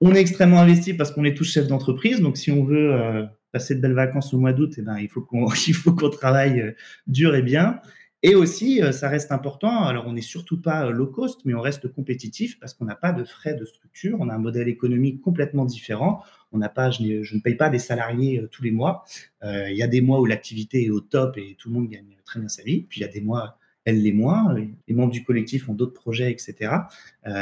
On 0.00 0.14
est 0.14 0.20
extrêmement 0.20 0.60
investi 0.60 0.94
parce 0.94 1.10
qu'on 1.10 1.24
est 1.24 1.34
tous 1.34 1.44
chefs 1.44 1.66
d'entreprise, 1.66 2.20
donc 2.20 2.36
si 2.36 2.50
on 2.50 2.64
veut 2.64 2.92
euh, 2.92 3.24
passer 3.52 3.74
de 3.74 3.80
belles 3.80 3.94
vacances 3.94 4.34
au 4.34 4.38
mois 4.38 4.52
d'août, 4.52 4.74
eh 4.78 4.82
ben, 4.82 4.98
il 4.98 5.08
faut 5.08 5.22
qu'on 5.22 5.46
qu'on 5.98 6.10
travaille 6.10 6.74
dur 7.06 7.34
et 7.34 7.42
bien. 7.42 7.80
Et 8.24 8.34
aussi, 8.34 8.82
euh, 8.82 8.90
ça 8.90 9.08
reste 9.08 9.30
important. 9.30 9.84
Alors, 9.84 10.08
on 10.08 10.12
n'est 10.12 10.22
surtout 10.22 10.60
pas 10.60 10.86
euh, 10.86 10.90
low 10.90 11.06
cost, 11.06 11.42
mais 11.44 11.54
on 11.54 11.60
reste 11.60 11.86
compétitif 11.86 12.58
parce 12.58 12.74
qu'on 12.74 12.84
n'a 12.84 12.96
pas 12.96 13.12
de 13.12 13.22
frais 13.22 13.54
de 13.54 13.64
structure. 13.64 14.16
On 14.20 14.28
a 14.28 14.34
un 14.34 14.38
modèle 14.38 14.66
économique 14.66 15.20
complètement 15.20 15.64
différent. 15.64 16.24
On 16.50 16.58
n'a 16.58 16.68
pas, 16.68 16.90
je, 16.90 17.02
ne 17.02 17.40
paye 17.40 17.54
pas 17.54 17.70
des 17.70 17.78
salariés 17.78 18.40
euh, 18.40 18.48
tous 18.48 18.64
les 18.64 18.72
mois. 18.72 19.04
Il 19.44 19.76
y 19.76 19.82
a 19.82 19.86
des 19.86 20.00
mois 20.00 20.20
où 20.20 20.26
l'activité 20.26 20.84
est 20.84 20.90
au 20.90 21.00
top 21.00 21.38
et 21.38 21.54
tout 21.58 21.68
le 21.68 21.74
monde 21.74 21.88
gagne 21.88 22.16
très 22.24 22.40
bien 22.40 22.48
sa 22.48 22.64
vie. 22.64 22.86
Puis 22.88 23.00
il 23.00 23.02
y 23.04 23.06
a 23.06 23.12
des 23.12 23.20
mois, 23.20 23.56
elle 23.84 24.02
l'est 24.02 24.12
moins. 24.12 24.52
Les 24.88 24.94
membres 24.94 25.12
du 25.12 25.22
collectif 25.22 25.68
ont 25.68 25.74
d'autres 25.74 25.92
projets, 25.92 26.32
etc. 26.32 26.72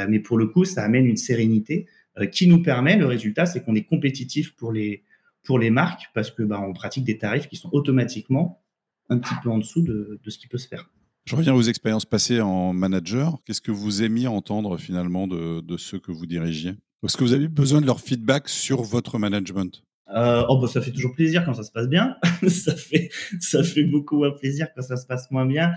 mais 0.07 0.19
pour 0.19 0.37
le 0.37 0.45
coup, 0.45 0.63
ça 0.63 0.83
amène 0.83 1.07
une 1.07 1.17
sérénité 1.17 1.87
qui 2.31 2.47
nous 2.47 2.61
permet. 2.61 2.97
Le 2.97 3.07
résultat, 3.07 3.47
c'est 3.47 3.63
qu'on 3.63 3.73
est 3.73 3.83
compétitif 3.83 4.55
pour 4.55 4.71
les 4.71 5.03
pour 5.43 5.59
les 5.59 5.69
marques 5.69 6.09
parce 6.13 6.31
que 6.31 6.43
bah, 6.43 6.59
on 6.61 6.73
pratique 6.73 7.03
des 7.03 7.17
tarifs 7.17 7.47
qui 7.47 7.55
sont 7.55 7.69
automatiquement 7.71 8.63
un 9.09 9.17
petit 9.19 9.35
peu 9.41 9.49
en 9.49 9.57
dessous 9.57 9.81
de, 9.81 10.19
ce 10.27 10.37
qui 10.37 10.47
peut 10.47 10.57
se 10.57 10.67
faire. 10.67 10.89
Je 11.25 11.35
reviens 11.35 11.53
aux 11.53 11.61
expériences 11.61 12.05
passées 12.05 12.41
en 12.41 12.73
manager. 12.73 13.37
Qu'est-ce 13.45 13.61
que 13.61 13.71
vous 13.71 14.03
aimiez 14.03 14.27
entendre 14.27 14.77
finalement 14.77 15.27
de, 15.27 15.77
ceux 15.77 15.99
que 15.99 16.11
vous 16.11 16.25
dirigiez? 16.25 16.75
Est-ce 17.03 17.15
que 17.15 17.23
vous 17.23 17.33
avez 17.33 17.47
besoin 17.47 17.79
de 17.79 17.85
leur 17.85 18.01
feedback 18.01 18.49
sur 18.49 18.81
votre 18.81 19.19
management? 19.19 19.83
Euh, 20.15 20.45
oh 20.47 20.59
bah, 20.59 20.67
ça 20.67 20.81
fait 20.81 20.91
toujours 20.91 21.13
plaisir 21.13 21.45
quand 21.45 21.53
ça 21.53 21.63
se 21.63 21.71
passe 21.71 21.87
bien. 21.87 22.15
ça 22.47 22.75
fait 22.75 23.09
ça 23.39 23.61
fait 23.61 23.83
beaucoup 23.83 24.17
moins 24.17 24.31
plaisir 24.31 24.67
quand 24.73 24.81
ça 24.81 24.97
se 24.97 25.05
passe 25.05 25.29
moins 25.31 25.45
bien. 25.45 25.73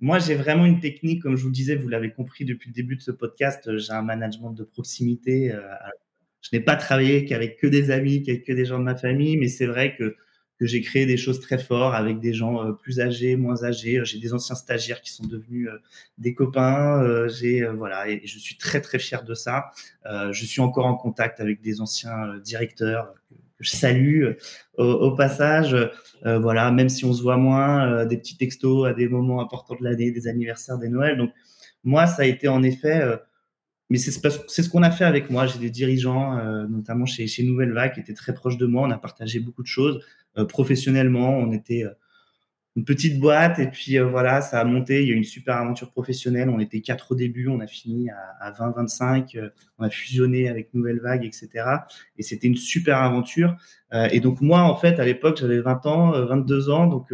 Moi, 0.00 0.18
j'ai 0.20 0.36
vraiment 0.36 0.64
une 0.64 0.80
technique, 0.80 1.22
comme 1.22 1.36
je 1.36 1.42
vous 1.42 1.48
le 1.48 1.54
disais, 1.54 1.74
vous 1.74 1.88
l'avez 1.88 2.12
compris 2.12 2.44
depuis 2.44 2.68
le 2.70 2.74
début 2.74 2.96
de 2.96 3.02
ce 3.02 3.10
podcast, 3.10 3.76
j'ai 3.78 3.92
un 3.92 4.02
management 4.02 4.52
de 4.52 4.62
proximité. 4.62 5.52
Euh, 5.52 5.60
je 6.42 6.50
n'ai 6.52 6.60
pas 6.60 6.76
travaillé 6.76 7.24
qu'avec 7.24 7.58
que 7.58 7.66
des 7.66 7.90
amis, 7.90 8.22
qu'avec 8.22 8.44
que 8.44 8.52
des 8.52 8.64
gens 8.64 8.78
de 8.78 8.84
ma 8.84 8.96
famille, 8.96 9.36
mais 9.36 9.48
c'est 9.48 9.66
vrai 9.66 9.96
que 9.96 10.16
que 10.58 10.66
j'ai 10.66 10.80
créé 10.80 11.06
des 11.06 11.16
choses 11.16 11.40
très 11.40 11.58
fortes 11.58 11.94
avec 11.94 12.18
des 12.18 12.32
gens 12.32 12.64
euh, 12.64 12.72
plus 12.72 13.00
âgés, 13.00 13.36
moins 13.36 13.62
âgés. 13.62 14.00
J'ai 14.04 14.18
des 14.18 14.34
anciens 14.34 14.56
stagiaires 14.56 15.00
qui 15.00 15.12
sont 15.12 15.24
devenus 15.24 15.68
euh, 15.68 15.78
des 16.18 16.34
copains. 16.34 17.00
Euh, 17.02 17.28
j'ai 17.28 17.64
voilà, 17.64 18.08
et 18.08 18.22
je 18.24 18.38
suis 18.38 18.56
très 18.56 18.80
très 18.80 18.98
fier 18.98 19.22
de 19.22 19.34
ça. 19.34 19.70
je 20.04 20.44
suis 20.44 20.60
encore 20.60 20.86
en 20.86 20.94
contact 20.96 21.40
avec 21.40 21.60
des 21.60 21.80
anciens 21.80 22.38
directeurs 22.38 23.14
que, 23.14 23.34
je 23.60 23.70
salue 23.70 24.34
au, 24.76 25.10
passage. 25.16 25.76
voilà, 26.22 26.70
même 26.70 26.88
si 26.88 27.04
on 27.04 27.12
se 27.12 27.22
voit 27.22 27.36
moins, 27.36 28.06
des 28.06 28.16
petits 28.16 28.36
textos 28.36 28.86
à 28.86 28.94
des 28.94 29.08
moments 29.08 29.40
importants 29.40 29.74
de 29.74 29.82
l'année, 29.82 30.12
des 30.12 30.28
anniversaires, 30.28 30.78
des 30.78 30.88
Noëls. 30.88 31.18
Donc 31.18 31.32
moi, 31.82 32.06
ça 32.06 32.22
a 32.22 32.24
été 32.24 32.46
en 32.46 32.62
effet 32.62 33.02
mais 33.90 33.96
c'est 33.98 34.10
ce 34.10 34.68
qu'on 34.68 34.82
a 34.82 34.90
fait 34.90 35.04
avec 35.04 35.30
moi. 35.30 35.46
J'ai 35.46 35.58
des 35.58 35.70
dirigeants, 35.70 36.36
notamment 36.68 37.06
chez, 37.06 37.26
Nouvelle 37.42 37.72
Vague, 37.72 37.94
qui 37.94 38.00
étaient 38.00 38.12
très 38.14 38.34
proches 38.34 38.58
de 38.58 38.66
moi. 38.66 38.86
On 38.86 38.90
a 38.90 38.98
partagé 38.98 39.40
beaucoup 39.40 39.62
de 39.62 39.68
choses. 39.68 40.04
Euh, 40.38 40.44
professionnellement, 40.44 41.30
on 41.30 41.52
était 41.52 41.84
euh, 41.84 41.90
une 42.76 42.84
petite 42.84 43.18
boîte 43.18 43.58
et 43.58 43.66
puis 43.66 43.98
euh, 43.98 44.06
voilà, 44.06 44.40
ça 44.40 44.60
a 44.60 44.64
monté. 44.64 45.02
Il 45.02 45.08
y 45.08 45.10
a 45.10 45.14
eu 45.14 45.16
une 45.16 45.24
super 45.24 45.56
aventure 45.56 45.90
professionnelle. 45.90 46.48
On 46.48 46.60
était 46.60 46.80
quatre 46.80 47.12
au 47.12 47.14
début, 47.14 47.48
on 47.48 47.60
a 47.60 47.66
fini 47.66 48.08
à, 48.40 48.52
20-25. 48.52 49.50
on 49.78 49.84
a 49.84 49.90
fusionné 49.90 50.48
avec 50.48 50.72
Nouvelle 50.74 51.00
Vague, 51.00 51.24
etc. 51.24 51.48
Et 52.16 52.22
c'était 52.22 52.46
une 52.46 52.56
super 52.56 52.98
aventure. 52.98 53.56
et 53.92 54.20
donc 54.20 54.40
moi, 54.40 54.60
en 54.60 54.76
fait, 54.76 55.00
à 55.00 55.04
l'époque, 55.04 55.38
j'avais 55.38 55.60
20 55.60 55.86
ans, 55.86 56.10
22 56.26 56.70
ans, 56.70 56.86
donc 56.86 57.12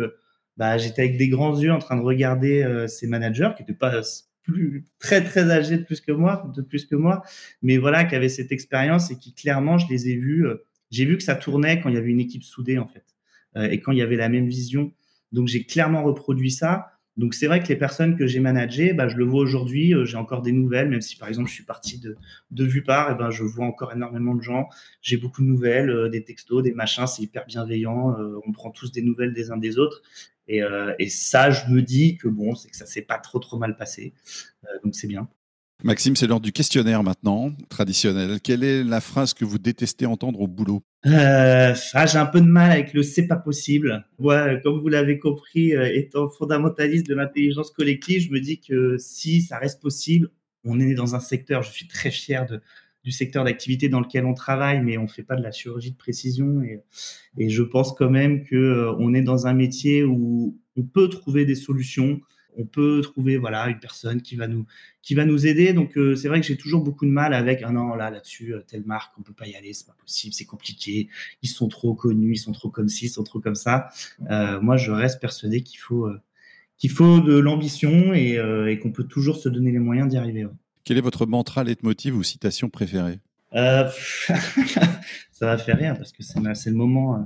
bah, 0.56 0.76
j'étais 0.76 1.02
avec 1.02 1.16
des 1.16 1.28
grands 1.28 1.58
yeux 1.58 1.72
en 1.72 1.78
train 1.78 1.96
de 1.96 2.02
regarder 2.02 2.84
ces 2.88 3.06
managers 3.06 3.50
qui 3.56 3.62
n'étaient 3.62 3.72
pas 3.72 4.02
plus 4.44 4.84
très 5.00 5.24
très 5.24 5.50
âgés 5.50 5.78
de 5.78 5.82
plus 5.82 6.00
que 6.00 6.12
moi, 6.12 6.50
de 6.54 6.62
plus 6.62 6.86
que 6.86 6.94
moi, 6.94 7.22
mais 7.62 7.78
voilà, 7.78 8.04
qui 8.04 8.14
avaient 8.14 8.28
cette 8.28 8.52
expérience 8.52 9.10
et 9.10 9.18
qui 9.18 9.34
clairement, 9.34 9.78
je 9.78 9.88
les 9.88 10.08
ai 10.10 10.16
vus. 10.16 10.46
j'ai 10.90 11.04
vu 11.04 11.16
que 11.16 11.22
ça 11.24 11.34
tournait 11.34 11.80
quand 11.80 11.88
il 11.88 11.96
y 11.96 11.98
avait 11.98 12.10
une 12.10 12.20
équipe 12.20 12.44
soudée 12.44 12.78
en 12.78 12.86
fait. 12.86 13.04
Euh, 13.56 13.68
et 13.68 13.80
quand 13.80 13.92
il 13.92 13.98
y 13.98 14.02
avait 14.02 14.16
la 14.16 14.28
même 14.28 14.48
vision. 14.48 14.92
Donc 15.32 15.48
j'ai 15.48 15.64
clairement 15.64 16.02
reproduit 16.02 16.50
ça. 16.50 16.90
Donc 17.16 17.34
c'est 17.34 17.46
vrai 17.46 17.62
que 17.62 17.68
les 17.68 17.76
personnes 17.76 18.16
que 18.16 18.26
j'ai 18.26 18.40
managées, 18.40 18.92
bah, 18.92 19.06
je 19.06 19.16
le 19.16 19.24
vois 19.24 19.40
aujourd'hui, 19.40 19.94
euh, 19.94 20.04
j'ai 20.04 20.16
encore 20.16 20.42
des 20.42 20.50
nouvelles, 20.50 20.88
même 20.88 21.00
si 21.00 21.16
par 21.16 21.28
exemple 21.28 21.48
je 21.48 21.54
suis 21.54 21.64
parti 21.64 22.00
de, 22.00 22.16
de 22.50 22.64
Vupar, 22.64 23.12
et 23.12 23.14
ben 23.14 23.30
je 23.30 23.44
vois 23.44 23.66
encore 23.66 23.92
énormément 23.92 24.34
de 24.34 24.42
gens. 24.42 24.68
J'ai 25.00 25.16
beaucoup 25.16 25.42
de 25.42 25.46
nouvelles, 25.46 25.90
euh, 25.90 26.08
des 26.08 26.24
textos, 26.24 26.64
des 26.64 26.72
machins, 26.72 27.06
c'est 27.06 27.22
hyper 27.22 27.46
bienveillant. 27.46 28.16
on 28.44 28.50
prend 28.52 28.70
tous 28.70 28.90
des 28.90 29.02
nouvelles 29.02 29.32
des 29.32 29.52
uns 29.52 29.56
des 29.56 29.78
autres. 29.78 30.02
Et, 30.46 30.60
et 30.98 31.08
ça, 31.08 31.50
je 31.50 31.70
me 31.70 31.80
dis 31.80 32.16
que 32.18 32.28
bon, 32.28 32.54
c'est 32.54 32.68
que 32.68 32.76
ça 32.76 32.86
s'est 32.86 33.02
pas 33.02 33.18
trop 33.18 33.38
trop 33.38 33.56
mal 33.56 33.76
passé. 33.76 34.12
donc 34.82 34.94
c'est 34.94 35.06
bien. 35.06 35.28
Maxime, 35.82 36.16
c'est 36.16 36.26
l'heure 36.26 36.40
du 36.40 36.52
questionnaire 36.52 37.02
maintenant, 37.02 37.52
traditionnel. 37.68 38.40
Quelle 38.40 38.64
est 38.64 38.82
la 38.82 39.02
phrase 39.02 39.34
que 39.34 39.44
vous 39.44 39.58
détestez 39.58 40.06
entendre 40.06 40.40
au 40.40 40.46
boulot? 40.46 40.82
Euh, 41.04 41.74
ah, 41.92 42.06
J'ai 42.06 42.16
un 42.16 42.26
peu 42.26 42.40
de 42.40 42.46
mal 42.46 42.70
avec 42.70 42.94
le 42.94 43.02
c'est 43.02 43.26
pas 43.26 43.36
possible. 43.36 44.06
Moi, 44.18 44.56
comme 44.60 44.80
vous 44.80 44.88
l'avez 44.88 45.18
compris, 45.18 45.74
euh, 45.74 45.90
étant 45.92 46.28
fondamentaliste 46.28 47.06
de 47.06 47.14
l'intelligence 47.14 47.70
collective, 47.70 48.22
je 48.22 48.30
me 48.30 48.40
dis 48.40 48.60
que 48.60 48.96
si 48.98 49.42
ça 49.42 49.58
reste 49.58 49.82
possible, 49.82 50.30
on 50.64 50.80
est 50.80 50.94
dans 50.94 51.14
un 51.14 51.20
secteur, 51.20 51.62
je 51.62 51.70
suis 51.70 51.86
très 51.86 52.10
fier 52.10 52.46
de, 52.46 52.62
du 53.04 53.12
secteur 53.12 53.44
d'activité 53.44 53.88
dans 53.88 54.00
lequel 54.00 54.24
on 54.24 54.34
travaille, 54.34 54.80
mais 54.82 54.98
on 54.98 55.02
ne 55.02 55.08
fait 55.08 55.22
pas 55.22 55.36
de 55.36 55.42
la 55.42 55.52
chirurgie 55.52 55.92
de 55.92 55.96
précision. 55.96 56.62
Et, 56.62 57.48
je 57.48 57.62
pense 57.62 57.92
quand 57.92 58.10
même 58.10 58.44
qu'on 58.46 58.56
euh, 58.56 58.96
on 58.98 59.14
est 59.14 59.22
dans 59.22 59.46
un 59.46 59.54
métier 59.54 60.02
où 60.02 60.58
on 60.76 60.82
peut 60.82 61.08
trouver 61.08 61.44
des 61.44 61.54
solutions 61.54 62.20
on 62.56 62.64
peut 62.64 63.00
trouver 63.02 63.36
voilà 63.36 63.68
une 63.68 63.78
personne 63.78 64.22
qui 64.22 64.36
va 64.36 64.48
nous 64.48 64.66
qui 65.02 65.14
va 65.14 65.24
nous 65.24 65.46
aider. 65.46 65.72
Donc 65.72 65.96
euh, 65.96 66.16
c'est 66.16 66.28
vrai 66.28 66.40
que 66.40 66.46
j'ai 66.46 66.56
toujours 66.56 66.82
beaucoup 66.82 67.06
de 67.06 67.10
mal 67.10 67.34
avec 67.34 67.62
ah 67.62 67.70
an 67.70 67.94
là 67.94 68.10
là-dessus 68.10 68.54
euh, 68.54 68.60
telle 68.66 68.84
marque 68.84 69.12
on 69.18 69.22
peut 69.22 69.32
pas 69.32 69.46
y 69.46 69.54
aller, 69.54 69.72
c'est 69.72 69.86
pas 69.86 69.96
possible, 70.00 70.34
c'est 70.34 70.44
compliqué, 70.44 71.08
ils 71.42 71.48
sont 71.48 71.68
trop 71.68 71.94
connus, 71.94 72.34
ils 72.34 72.38
sont 72.38 72.52
trop 72.52 72.70
comme 72.70 72.88
ci, 72.88 73.06
ils 73.06 73.10
sont 73.10 73.24
trop 73.24 73.40
comme 73.40 73.54
ça. 73.54 73.88
Euh, 74.30 74.60
moi 74.60 74.76
je 74.76 74.90
reste 74.90 75.20
persuadé 75.20 75.62
qu'il 75.62 75.78
faut 75.78 76.08
qu'il 76.78 76.90
faut 76.90 77.20
de 77.20 77.38
l'ambition 77.38 78.14
et, 78.14 78.78
qu'on 78.82 78.90
peut 78.90 79.04
toujours 79.04 79.36
se 79.36 79.48
donner 79.48 79.70
les 79.72 79.78
moyens 79.78 80.08
d'y 80.08 80.16
arriver. 80.16 80.46
Quel 80.84 80.98
est 80.98 81.02
votre 81.02 81.24
mantra, 81.24 81.64
leitmotiv 81.64 82.14
ou 82.14 82.22
citation 82.22 82.68
préférée? 82.68 83.18
Euh, 83.54 83.88
ça 85.32 85.46
va 85.46 85.56
faire 85.56 85.78
rien 85.78 85.94
parce 85.94 86.12
que 86.12 86.22
c'est 86.22 86.70
le 86.70 86.76
moment 86.76 87.14
euh, 87.14 87.18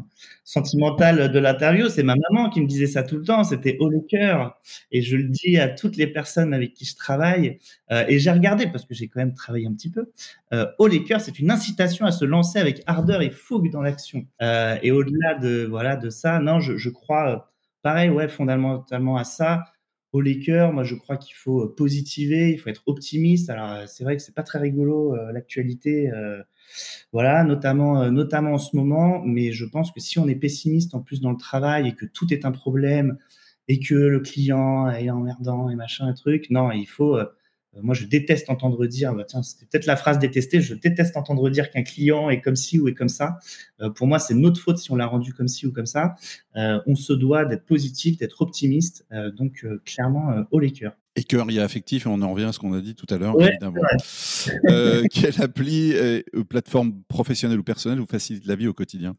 sentimental 0.45 1.33
de 1.33 1.39
l'interview. 1.41 1.89
C'est 1.89 2.05
ma 2.05 2.15
maman 2.31 2.51
qui 2.51 2.61
me 2.61 2.67
disait 2.67 2.87
ça 2.87 3.03
tout 3.03 3.17
le 3.17 3.25
temps. 3.25 3.43
C'était 3.43 3.77
haut 3.81 3.89
le 3.89 4.01
cœur. 4.01 4.61
Et 4.93 5.03
je 5.03 5.17
le 5.17 5.25
dis 5.25 5.59
à 5.59 5.69
toutes 5.69 5.97
les 5.97 6.07
personnes 6.07 6.55
avec 6.55 6.75
qui 6.75 6.85
je 6.85 6.95
travaille. 6.95 7.59
Euh, 7.91 8.05
et 8.07 8.21
j'ai 8.21 8.31
regardé 8.31 8.69
parce 8.69 8.85
que 8.85 8.95
j'ai 8.95 9.09
quand 9.09 9.19
même 9.19 9.35
travaillé 9.35 9.67
un 9.67 9.73
petit 9.73 9.91
peu. 9.91 10.13
Euh, 10.53 10.67
haut 10.79 10.87
les 10.87 11.03
cœurs, 11.03 11.21
c'est 11.21 11.41
une 11.41 11.51
incitation 11.51 12.07
à 12.07 12.13
se 12.13 12.25
lancer 12.25 12.61
avec 12.61 12.83
ardeur 12.87 13.23
et 13.23 13.31
fougue 13.31 13.73
dans 13.73 13.83
l'action. 13.83 14.25
et 14.41 14.93
au-delà 14.93 15.35
de, 15.35 15.67
voilà, 15.69 15.97
de 15.97 16.11
ça, 16.11 16.39
non, 16.39 16.61
je, 16.61 16.77
je 16.77 16.91
crois, 16.91 17.51
pareil, 17.83 18.11
ouais, 18.11 18.29
fondamentalement 18.29 19.17
à 19.17 19.25
ça 19.25 19.65
au 20.13 20.23
cœurs, 20.45 20.73
moi 20.73 20.85
je 20.85 20.95
crois 20.95 21.17
qu'il 21.17 21.35
faut 21.35 21.63
euh, 21.63 21.75
positiver, 21.75 22.51
il 22.51 22.59
faut 22.59 22.71
être 22.71 22.83
optimiste. 22.87 23.51
Alors 23.51 23.71
euh, 23.73 23.85
c'est 23.87 24.05
vrai 24.05 24.17
que 24.17 24.23
c'est 24.23 24.35
pas 24.35 24.43
très 24.43 24.59
rigolo 24.59 25.15
euh, 25.15 25.33
l'actualité, 25.33 26.11
voilà, 27.13 27.45
notamment 27.45 28.11
notamment 28.11 28.53
en 28.55 28.59
ce 28.59 28.77
moment. 28.77 29.23
Mais 29.25 29.53
je 29.53 29.65
pense 29.65 29.93
que 29.93 30.01
si 30.01 30.19
on 30.19 30.29
est 30.29 30.35
pessimiste 30.35 30.95
en 30.95 31.01
plus 31.01 31.21
dans 31.21 31.31
le 31.31 31.37
travail 31.37 31.89
et 31.89 31.95
que 31.95 32.07
tout 32.07 32.33
est 32.33 32.45
un 32.45 32.53
problème 32.53 33.19
et 33.69 33.81
que 33.81 33.95
le 33.95 34.21
client 34.21 34.91
est 34.91 35.11
emmerdant 35.11 35.69
et 35.71 35.77
machin 35.77 36.11
et 36.11 36.15
truc, 36.15 36.49
non, 36.51 36.71
il 36.73 36.87
faut 36.87 37.19
moi, 37.83 37.95
je 37.95 38.05
déteste 38.05 38.51
entendre 38.51 38.87
dire, 38.87 39.15
bah, 39.15 39.25
tiens, 39.25 39.43
c'était 39.43 39.67
peut-être 39.67 39.87
la 39.87 39.97
phrase 39.97 40.19
détestée, 40.19 40.61
je 40.61 40.75
déteste 40.75 41.17
entendre 41.17 41.49
dire 41.51 41.71
qu'un 41.71 41.83
client 41.83 42.31
est 42.31 42.41
comme 42.41 42.57
ci 42.57 42.79
ou 42.79 42.89
est 42.89 42.95
comme 42.95 43.09
ça. 43.09 43.39
Euh, 43.81 43.91
pour 43.91 44.07
moi, 44.07 44.19
c'est 44.19 44.35
notre 44.35 44.61
faute 44.61 44.79
si 44.79 44.91
on 44.91 44.97
l'a 44.97 45.07
rendu 45.07 45.33
comme 45.33 45.49
ci 45.49 45.67
ou 45.67 45.73
comme 45.73 45.87
ça. 45.87 46.15
Euh, 46.57 46.81
on 46.87 46.95
se 46.95 47.13
doit 47.13 47.45
d'être 47.45 47.65
positif, 47.65 48.19
d'être 48.19 48.41
optimiste. 48.43 49.07
donc, 49.37 49.67
clairement, 49.85 50.45
haut 50.51 50.61
les 50.61 50.73
cœurs. 50.73 50.97
Et 51.17 51.25
cœur, 51.25 51.47
il 51.49 51.55
y 51.55 51.61
a 51.61 51.65
affectif, 51.65 52.07
et 52.07 52.09
on 52.09 52.23
en 52.23 52.33
revient 52.33 52.45
à 52.45 52.53
ce 52.53 52.59
qu'on 52.59 52.73
a 52.75 52.81
dit 52.81 52.95
tout 52.95 53.13
à 53.13 53.19
l'heure, 53.19 53.35
évidemment. 53.41 53.81
quelle 55.11 55.43
appli 55.43 55.95
plateforme 56.49 57.03
professionnelle 57.09 57.59
ou 57.59 57.65
personnelle 57.65 57.99
vous 57.99 58.07
facilite 58.07 58.47
la 58.47 58.55
vie 58.55 58.69
au 58.69 58.75
quotidien? 58.75 59.17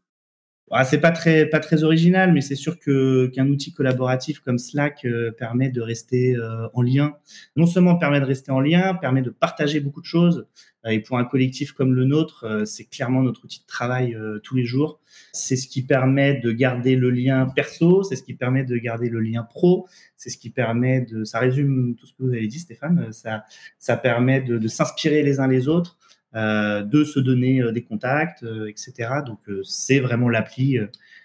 Ah, 0.72 0.84
c'est 0.84 1.00
pas 1.00 1.10
très 1.10 1.46
pas 1.46 1.58
très 1.58 1.82
original, 1.82 2.32
mais 2.32 2.40
c'est 2.40 2.54
sûr 2.54 2.78
que 2.78 3.26
qu'un 3.26 3.48
outil 3.48 3.72
collaboratif 3.72 4.38
comme 4.38 4.58
Slack 4.58 5.04
euh, 5.04 5.32
permet 5.32 5.68
de 5.68 5.80
rester 5.80 6.36
euh, 6.36 6.68
en 6.74 6.82
lien. 6.82 7.16
Non 7.56 7.66
seulement 7.66 7.96
permet 7.96 8.20
de 8.20 8.24
rester 8.24 8.52
en 8.52 8.60
lien, 8.60 8.94
permet 8.94 9.22
de 9.22 9.30
partager 9.30 9.80
beaucoup 9.80 10.00
de 10.00 10.06
choses. 10.06 10.46
Euh, 10.86 10.90
et 10.90 11.00
pour 11.00 11.18
un 11.18 11.24
collectif 11.24 11.72
comme 11.72 11.92
le 11.94 12.04
nôtre, 12.04 12.62
c'est 12.66 12.84
clairement 12.84 13.22
notre 13.22 13.44
outil 13.44 13.60
de 13.60 13.66
travail 13.66 14.16
tous 14.44 14.54
les 14.54 14.64
jours. 14.64 15.00
C'est 15.32 15.56
ce 15.56 15.66
qui 15.66 15.82
permet 15.82 16.34
de 16.34 16.52
garder 16.52 16.94
le 16.94 17.10
lien 17.10 17.46
perso, 17.46 18.04
c'est 18.04 18.14
ce 18.14 18.22
qui 18.22 18.34
permet 18.34 18.62
de 18.62 18.76
garder 18.76 19.08
le 19.08 19.20
lien 19.20 19.42
pro, 19.42 19.88
c'est 20.16 20.30
ce 20.30 20.38
qui 20.38 20.50
permet 20.50 21.00
de. 21.00 21.24
Ça 21.24 21.40
résume 21.40 21.96
tout 21.96 22.06
ce 22.06 22.12
que 22.12 22.22
vous 22.22 22.32
avez 22.32 22.46
dit, 22.46 22.60
Stéphane. 22.60 23.12
Ça 23.12 23.44
ça 23.80 23.96
permet 23.96 24.40
de, 24.40 24.56
de 24.56 24.68
s'inspirer 24.68 25.24
les 25.24 25.40
uns 25.40 25.48
les 25.48 25.66
autres. 25.66 25.98
Euh, 26.36 26.84
de 26.84 27.02
se 27.02 27.18
donner 27.18 27.60
euh, 27.60 27.72
des 27.72 27.82
contacts, 27.82 28.44
euh, 28.44 28.68
etc. 28.68 28.92
Donc 29.26 29.40
c'est 29.64 29.98
vraiment 29.98 30.28
l'appli 30.28 30.78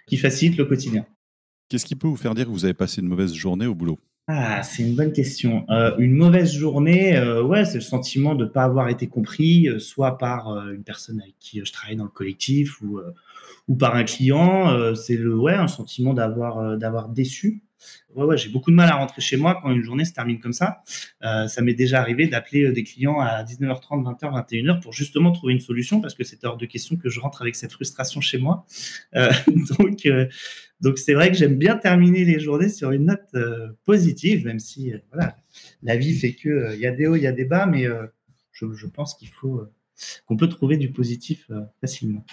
qui 0.07 0.17
facilite 0.17 0.57
le 0.57 0.65
quotidien. 0.65 1.05
Qu'est-ce 1.69 1.85
qui 1.85 1.95
peut 1.95 2.07
vous 2.07 2.15
faire 2.15 2.33
dire 2.33 2.45
que 2.45 2.49
vous 2.49 2.65
avez 2.65 2.73
passé 2.73 3.01
une 3.01 3.07
mauvaise 3.07 3.33
journée 3.33 3.67
au 3.67 3.75
boulot? 3.75 3.99
Ah, 4.27 4.63
c'est 4.63 4.81
une 4.81 4.95
bonne 4.95 5.13
question. 5.13 5.67
une 5.99 6.15
mauvaise 6.15 6.51
journée, 6.51 7.19
ouais, 7.41 7.65
c'est 7.65 7.75
le 7.75 7.81
sentiment 7.81 8.33
de 8.33 8.45
ne 8.45 8.49
pas 8.49 8.63
avoir 8.63 8.89
été 8.89 9.05
compris, 9.05 9.67
soit 9.77 10.17
par 10.17 10.47
une 10.69 10.83
personne 10.83 11.21
avec 11.21 11.35
qui 11.39 11.63
je 11.63 11.71
travaille 11.71 11.95
dans 11.95 12.05
le 12.05 12.09
collectif 12.09 12.81
ou, 12.81 12.99
ou 13.67 13.75
par 13.75 13.95
un 13.95 14.03
client. 14.03 14.95
c'est 14.95 15.17
le, 15.17 15.35
ouais, 15.37 15.53
un 15.53 15.67
sentiment 15.67 16.15
d'avoir 16.15 16.75
d'avoir 16.77 17.09
déçu 17.09 17.61
j'ai 18.35 18.49
beaucoup 18.49 18.71
de 18.71 18.75
mal 18.75 18.89
à 18.89 18.95
rentrer 18.95 19.21
chez 19.21 19.37
moi 19.37 19.59
quand 19.61 19.71
une 19.71 19.83
journée 19.83 20.05
se 20.05 20.13
termine 20.13 20.39
comme 20.39 20.53
ça. 20.53 20.83
Euh, 21.23 21.47
ça 21.47 21.61
m'est 21.61 21.73
déjà 21.73 21.99
arrivé 21.99 22.27
d'appeler 22.27 22.65
euh, 22.65 22.71
des 22.71 22.83
clients 22.83 23.19
à 23.19 23.43
19h30, 23.43 24.03
20h, 24.03 24.45
21h 24.49 24.81
pour 24.81 24.93
justement 24.93 25.31
trouver 25.31 25.53
une 25.53 25.59
solution 25.59 26.01
parce 26.01 26.15
que 26.15 26.23
c'est 26.23 26.43
hors 26.45 26.57
de 26.57 26.65
question 26.65 26.95
que 26.95 27.09
je 27.09 27.19
rentre 27.19 27.41
avec 27.41 27.55
cette 27.55 27.71
frustration 27.71 28.21
chez 28.21 28.37
moi. 28.37 28.65
Euh, 29.15 29.31
donc, 29.79 30.07
donc 30.81 30.97
c'est 30.97 31.13
vrai 31.13 31.31
que 31.31 31.37
j'aime 31.37 31.57
bien 31.57 31.77
terminer 31.77 32.25
les 32.25 32.39
journées 32.39 32.69
sur 32.69 32.91
une 32.91 33.05
note 33.05 33.35
positive, 33.85 34.45
même 34.45 34.59
si 34.59 34.93
voilà, 35.11 35.37
la 35.83 35.97
vie 35.97 36.13
fait 36.13 36.33
que 36.33 36.73
il 36.73 36.79
y 36.79 36.87
a 36.87 36.91
des 36.91 37.07
hauts, 37.07 37.15
il 37.15 37.23
y 37.23 37.27
a 37.27 37.31
des 37.31 37.45
bas, 37.45 37.65
mais 37.65 37.85
je, 38.51 38.73
je, 38.73 38.87
pense 38.87 39.15
qu'il 39.15 39.29
faut 39.29 39.63
qu'on 40.25 40.37
peut 40.37 40.49
trouver 40.49 40.77
du 40.77 40.91
positif 40.91 41.49
facilement. 41.81 42.25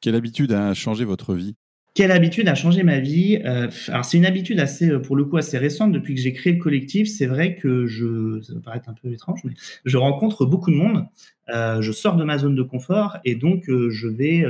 Quelle 0.00 0.14
habitude 0.14 0.52
a 0.52 0.74
changé 0.74 1.04
votre 1.04 1.34
vie? 1.34 1.54
Quelle 1.94 2.10
habitude 2.10 2.48
a 2.48 2.54
changé 2.54 2.82
ma 2.84 3.00
vie 3.00 3.40
euh, 3.44 3.68
Alors 3.88 4.04
c'est 4.04 4.16
une 4.16 4.24
habitude 4.24 4.58
assez, 4.60 4.88
euh, 4.88 4.98
pour 4.98 5.14
le 5.14 5.24
coup, 5.24 5.36
assez 5.36 5.58
récente. 5.58 5.92
Depuis 5.92 6.14
que 6.14 6.20
j'ai 6.20 6.32
créé 6.32 6.54
le 6.54 6.58
collectif, 6.58 7.08
c'est 7.08 7.26
vrai 7.26 7.56
que 7.56 7.86
je, 7.86 8.40
ça 8.40 8.54
va 8.54 8.60
paraître 8.60 8.88
un 8.88 8.94
peu 8.94 9.12
étrange, 9.12 9.40
mais 9.44 9.52
je 9.84 9.96
rencontre 9.98 10.46
beaucoup 10.46 10.70
de 10.70 10.76
monde. 10.76 11.06
Euh, 11.50 11.82
je 11.82 11.92
sors 11.92 12.16
de 12.16 12.24
ma 12.24 12.38
zone 12.38 12.54
de 12.54 12.62
confort 12.62 13.18
et 13.24 13.34
donc 13.34 13.64
je 13.66 14.08
vais 14.08 14.44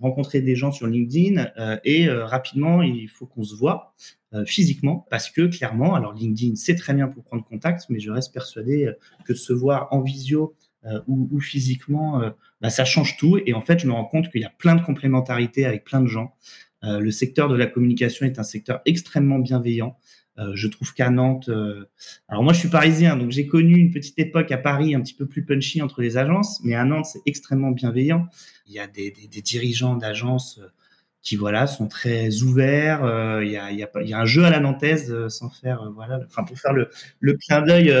rencontrer 0.00 0.40
des 0.42 0.56
gens 0.56 0.72
sur 0.72 0.88
LinkedIn 0.88 1.52
et 1.84 2.10
rapidement 2.10 2.82
il 2.82 3.08
faut 3.08 3.26
qu'on 3.26 3.44
se 3.44 3.54
voit 3.54 3.94
physiquement 4.44 5.06
parce 5.08 5.30
que 5.30 5.42
clairement, 5.42 5.94
alors 5.94 6.12
LinkedIn 6.12 6.56
c'est 6.56 6.74
très 6.74 6.92
bien 6.92 7.06
pour 7.06 7.22
prendre 7.22 7.44
contact, 7.44 7.86
mais 7.88 8.00
je 8.00 8.10
reste 8.10 8.34
persuadé 8.34 8.90
que 9.24 9.34
se 9.34 9.52
voir 9.52 9.88
en 9.92 10.00
visio 10.00 10.56
ou, 11.06 11.40
physiquement, 11.40 12.20
bah, 12.60 12.70
ça 12.70 12.84
change 12.84 13.16
tout. 13.16 13.38
Et 13.46 13.54
en 13.54 13.62
fait, 13.62 13.78
je 13.78 13.86
me 13.86 13.92
rends 13.92 14.04
compte 14.04 14.30
qu'il 14.30 14.42
y 14.42 14.44
a 14.44 14.52
plein 14.58 14.74
de 14.74 14.82
complémentarités 14.82 15.64
avec 15.64 15.84
plein 15.84 16.00
de 16.00 16.08
gens. 16.08 16.34
Euh, 16.84 17.00
le 17.00 17.10
secteur 17.10 17.48
de 17.48 17.56
la 17.56 17.66
communication 17.66 18.26
est 18.26 18.38
un 18.38 18.42
secteur 18.42 18.80
extrêmement 18.84 19.38
bienveillant. 19.38 19.96
Euh, 20.38 20.52
je 20.54 20.66
trouve 20.66 20.92
qu'à 20.94 21.10
Nantes, 21.10 21.48
euh, 21.48 21.84
alors 22.26 22.42
moi 22.42 22.52
je 22.52 22.58
suis 22.58 22.68
parisien, 22.68 23.16
donc 23.16 23.30
j'ai 23.30 23.46
connu 23.46 23.76
une 23.76 23.92
petite 23.92 24.18
époque 24.18 24.50
à 24.50 24.58
Paris 24.58 24.94
un 24.94 25.00
petit 25.00 25.14
peu 25.14 25.26
plus 25.26 25.44
punchy 25.44 25.80
entre 25.80 26.02
les 26.02 26.16
agences, 26.16 26.60
mais 26.64 26.74
à 26.74 26.84
Nantes 26.84 27.06
c'est 27.06 27.22
extrêmement 27.24 27.70
bienveillant. 27.70 28.26
Il 28.66 28.72
y 28.72 28.80
a 28.80 28.88
des, 28.88 29.12
des 29.12 29.42
dirigeants 29.42 29.94
d'agences 29.94 30.60
qui 31.24 31.36
voilà 31.36 31.66
sont 31.66 31.88
très 31.88 32.42
ouverts. 32.42 33.02
Euh, 33.02 33.42
il 33.42 33.50
y, 33.50 34.12
a, 34.12 34.18
un 34.18 34.26
jeu 34.26 34.44
à 34.44 34.50
la 34.50 34.60
nantaise 34.60 35.10
euh, 35.10 35.30
sans 35.30 35.48
faire 35.48 35.82
euh, 35.82 35.88
voilà, 35.94 36.20
pour 36.46 36.58
faire 36.58 36.74
le, 36.74 37.32
clin 37.32 37.62
d'œil 37.62 37.92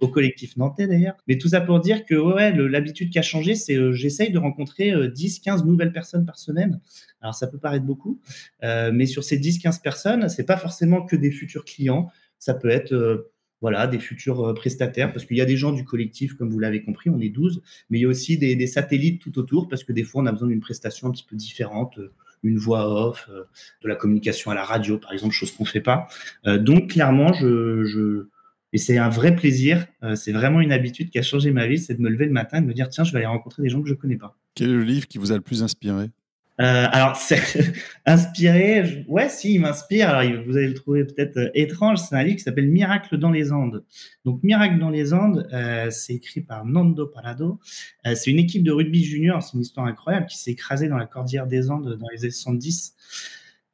au 0.00 0.08
collectif 0.08 0.56
nantais 0.56 0.88
d'ailleurs. 0.88 1.14
Mais 1.28 1.38
tout 1.38 1.48
ça 1.48 1.60
pour 1.60 1.80
dire 1.80 2.04
que 2.04 2.14
ouais, 2.16 2.52
l'habitude 2.52 3.10
qui 3.10 3.18
a 3.18 3.22
changé, 3.22 3.54
c'est 3.54 3.76
j'essaye 3.92 4.32
de 4.32 4.38
rencontrer 4.38 4.92
10, 5.08 5.38
15 5.38 5.64
nouvelles 5.64 5.92
personnes 5.92 6.26
par 6.26 6.38
semaine. 6.38 6.80
Alors 7.20 7.34
ça 7.34 7.46
peut 7.46 7.58
paraître 7.58 7.86
beaucoup, 7.86 8.20
mais 8.62 9.06
sur 9.06 9.24
ces 9.24 9.38
10, 9.38 9.60
15 9.60 9.78
personnes, 9.78 10.28
c'est 10.28 10.44
pas 10.44 10.56
forcément 10.56 11.02
que 11.02 11.16
des 11.16 11.30
futurs 11.30 11.64
clients. 11.64 12.10
Ça 12.38 12.52
peut 12.52 12.68
être 12.68 13.30
voilà, 13.62 13.86
des 13.86 13.98
futurs 13.98 14.52
prestataires, 14.54 15.12
parce 15.12 15.24
qu'il 15.24 15.36
y 15.36 15.40
a 15.40 15.46
des 15.46 15.56
gens 15.56 15.72
du 15.72 15.84
collectif, 15.84 16.34
comme 16.34 16.50
vous 16.50 16.58
l'avez 16.58 16.82
compris, 16.82 17.08
on 17.08 17.20
est 17.20 17.30
12, 17.30 17.62
mais 17.88 17.98
il 17.98 18.02
y 18.02 18.04
a 18.04 18.08
aussi 18.08 18.36
des, 18.36 18.66
satellites 18.66 19.22
tout 19.22 19.38
autour, 19.38 19.68
parce 19.68 19.84
que 19.84 19.92
des 19.92 20.04
fois, 20.04 20.22
on 20.22 20.26
a 20.26 20.32
besoin 20.32 20.48
d'une 20.48 20.60
prestation 20.60 21.08
un 21.08 21.12
petit 21.12 21.24
peu 21.28 21.36
différente, 21.36 21.98
une 22.46 22.58
voix 22.58 23.08
off, 23.08 23.28
euh, 23.30 23.44
de 23.82 23.88
la 23.88 23.96
communication 23.96 24.50
à 24.50 24.54
la 24.54 24.64
radio, 24.64 24.98
par 24.98 25.12
exemple, 25.12 25.34
chose 25.34 25.50
qu'on 25.50 25.64
ne 25.64 25.68
fait 25.68 25.80
pas. 25.80 26.08
Euh, 26.46 26.58
donc, 26.58 26.90
clairement, 26.90 27.32
je, 27.32 28.26
et 28.72 28.78
c'est 28.78 28.98
un 28.98 29.08
vrai 29.08 29.34
plaisir. 29.34 29.86
Euh, 30.02 30.16
c'est 30.16 30.32
vraiment 30.32 30.60
une 30.60 30.72
habitude 30.72 31.08
qui 31.08 31.18
a 31.18 31.22
changé 31.22 31.50
ma 31.50 31.66
vie, 31.66 31.78
c'est 31.78 31.94
de 31.94 32.02
me 32.02 32.10
lever 32.10 32.26
le 32.26 32.32
matin 32.32 32.58
et 32.58 32.60
de 32.60 32.66
me 32.66 32.74
dire 32.74 32.88
tiens, 32.88 33.04
je 33.04 33.12
vais 33.12 33.18
aller 33.18 33.26
rencontrer 33.26 33.62
des 33.62 33.68
gens 33.68 33.80
que 33.80 33.88
je 33.88 33.94
ne 33.94 33.98
connais 33.98 34.16
pas. 34.16 34.36
Quel 34.54 34.68
est 34.68 34.74
le 34.74 34.82
livre 34.82 35.06
qui 35.06 35.18
vous 35.18 35.32
a 35.32 35.34
le 35.34 35.40
plus 35.40 35.62
inspiré? 35.62 36.10
Euh, 36.60 36.86
alors, 36.90 37.18
inspiré, 38.06 39.04
ouais, 39.08 39.28
si, 39.28 39.54
il 39.54 39.60
m'inspire. 39.60 40.08
Alors, 40.10 40.44
vous 40.46 40.56
allez 40.56 40.68
le 40.68 40.74
trouver 40.74 41.04
peut-être 41.04 41.36
euh, 41.36 41.50
étrange. 41.54 41.98
C'est 41.98 42.16
un 42.16 42.22
livre 42.22 42.36
qui 42.36 42.42
s'appelle 42.42 42.68
Miracle 42.68 43.18
dans 43.18 43.30
les 43.30 43.52
Andes. 43.52 43.84
Donc, 44.24 44.42
Miracle 44.42 44.78
dans 44.78 44.90
les 44.90 45.12
Andes, 45.12 45.46
euh, 45.52 45.90
c'est 45.90 46.14
écrit 46.14 46.40
par 46.40 46.64
Nando 46.64 47.06
Parado. 47.06 47.60
C'est 48.04 48.30
une 48.30 48.38
équipe 48.38 48.62
de 48.62 48.72
rugby 48.72 49.04
junior. 49.04 49.42
C'est 49.42 49.54
une 49.54 49.62
histoire 49.62 49.86
incroyable 49.86 50.26
qui 50.26 50.38
s'est 50.38 50.52
écrasée 50.52 50.88
dans 50.88 50.96
la 50.96 51.06
cordillère 51.06 51.46
des 51.46 51.70
Andes 51.70 51.96
dans 51.98 52.08
les 52.12 52.24
années 52.24 52.30
70 52.30 52.94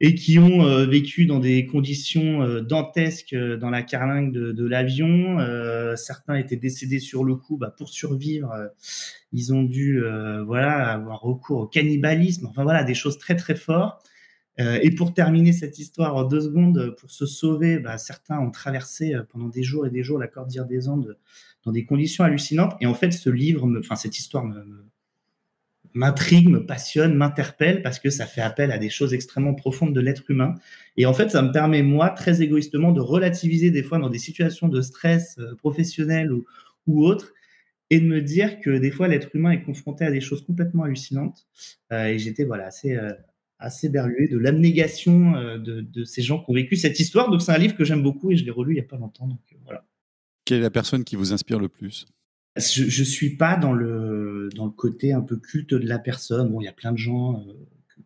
et 0.05 0.15
qui 0.15 0.37
ont 0.37 0.65
euh, 0.65 0.85
vécu 0.85 1.25
dans 1.25 1.39
des 1.39 1.65
conditions 1.65 2.43
euh, 2.43 2.59
dantesques 2.59 3.31
euh, 3.31 3.55
dans 3.55 3.69
la 3.69 3.83
carlingue 3.83 4.33
de, 4.33 4.67
l'avion. 4.67 5.37
certains 5.95 6.35
étaient 6.35 6.57
décédés 6.57 6.99
sur 6.99 7.23
le 7.23 7.35
coup. 7.35 7.57
Bah, 7.57 7.73
pour 7.75 7.87
survivre, 7.87 8.53
ils 9.31 9.53
ont 9.53 9.63
dû 9.63 10.03
voilà 10.45 10.89
avoir 10.89 11.21
recours 11.21 11.59
au 11.59 11.67
cannibalisme. 11.67 12.47
Enfin 12.47 12.63
voilà, 12.63 12.83
des 12.83 12.95
choses 12.95 13.17
très 13.17 13.35
très 13.35 13.55
fortes. 13.55 14.05
et 14.57 14.89
pour 14.91 15.13
terminer 15.13 15.53
cette 15.53 15.79
histoire 15.79 16.15
en 16.15 16.23
deux 16.23 16.41
secondes, 16.41 16.95
pour 16.99 17.11
se 17.11 17.25
sauver, 17.25 17.79
bah, 17.79 17.97
certains 17.97 18.39
ont 18.39 18.51
traversé 18.51 19.15
pendant 19.29 19.49
des 19.49 19.63
jours 19.63 19.85
et 19.85 19.89
des 19.89 20.03
jours 20.03 20.17
la 20.17 20.27
cordillère 20.27 20.65
des 20.65 20.89
Andes 20.89 21.17
dans 21.65 21.71
des 21.71 21.85
conditions 21.85 22.23
hallucinantes. 22.23 22.75
Et 22.81 22.87
en 22.87 22.93
fait, 22.93 23.11
ce 23.11 23.29
livre, 23.29 23.69
enfin 23.79 23.95
cette 23.95 24.17
histoire 24.17 24.45
me 24.45 24.85
m'intrigue, 25.93 26.49
me 26.49 26.65
passionne, 26.65 27.13
m'interpelle 27.13 27.81
parce 27.81 27.99
que 27.99 28.09
ça 28.09 28.25
fait 28.25 28.41
appel 28.41 28.71
à 28.71 28.77
des 28.77 28.89
choses 28.89 29.13
extrêmement 29.13 29.53
profondes 29.53 29.93
de 29.93 30.01
l'être 30.01 30.29
humain. 30.29 30.55
Et 30.97 31.05
en 31.05 31.13
fait, 31.13 31.29
ça 31.29 31.41
me 31.41 31.51
permet, 31.51 31.83
moi, 31.83 32.09
très 32.09 32.41
égoïstement, 32.41 32.91
de 32.91 33.01
relativiser 33.01 33.71
des 33.71 33.83
fois 33.83 33.99
dans 33.99 34.09
des 34.09 34.19
situations 34.19 34.67
de 34.67 34.81
stress 34.81 35.37
euh, 35.39 35.55
professionnel 35.55 36.31
ou, 36.31 36.45
ou 36.87 37.05
autre 37.05 37.33
et 37.89 37.99
de 37.99 38.05
me 38.05 38.21
dire 38.21 38.59
que 38.59 38.77
des 38.77 38.91
fois, 38.91 39.07
l'être 39.07 39.29
humain 39.35 39.51
est 39.51 39.61
confronté 39.61 40.05
à 40.05 40.11
des 40.11 40.21
choses 40.21 40.43
complètement 40.43 40.83
hallucinantes. 40.83 41.47
Euh, 41.91 42.07
et 42.07 42.17
j'étais 42.17 42.43
voilà, 42.43 42.65
assez, 42.65 42.95
euh, 42.95 43.13
assez 43.59 43.89
berlué 43.89 44.27
de 44.27 44.37
l'abnégation 44.37 45.33
de, 45.59 45.81
de, 45.81 46.03
ces 46.03 46.23
gens 46.23 46.39
qui 46.39 46.49
ont 46.49 46.55
vécu 46.55 46.75
cette 46.75 46.99
histoire. 46.99 47.29
Donc, 47.29 47.41
c'est 47.41 47.51
un 47.51 47.57
livre 47.57 47.75
que 47.75 47.85
j'aime 47.85 48.01
beaucoup 48.01 48.31
et 48.31 48.35
je 48.35 48.45
l'ai 48.45 48.51
relu 48.51 48.71
il 48.71 48.75
n'y 48.75 48.81
a 48.81 48.87
pas 48.87 48.97
longtemps. 48.97 49.27
Donc, 49.27 49.39
voilà. 49.63 49.85
Quelle 50.45 50.57
est 50.57 50.61
la 50.61 50.71
personne 50.71 51.03
qui 51.03 51.15
vous 51.15 51.33
inspire 51.33 51.59
le 51.59 51.69
plus? 51.69 52.05
Je, 52.57 52.83
je 52.83 53.03
suis 53.03 53.35
pas 53.35 53.55
dans 53.55 53.73
le 53.73 54.22
dans 54.55 54.65
le 54.65 54.71
côté 54.71 55.13
un 55.13 55.21
peu 55.21 55.37
culte 55.37 55.73
de 55.73 55.87
la 55.87 55.99
personne. 55.99 56.49
Bon, 56.51 56.61
il 56.61 56.65
y 56.65 56.67
a 56.67 56.73
plein 56.73 56.91
de 56.91 56.97
gens 56.97 57.39
euh, 57.47 57.53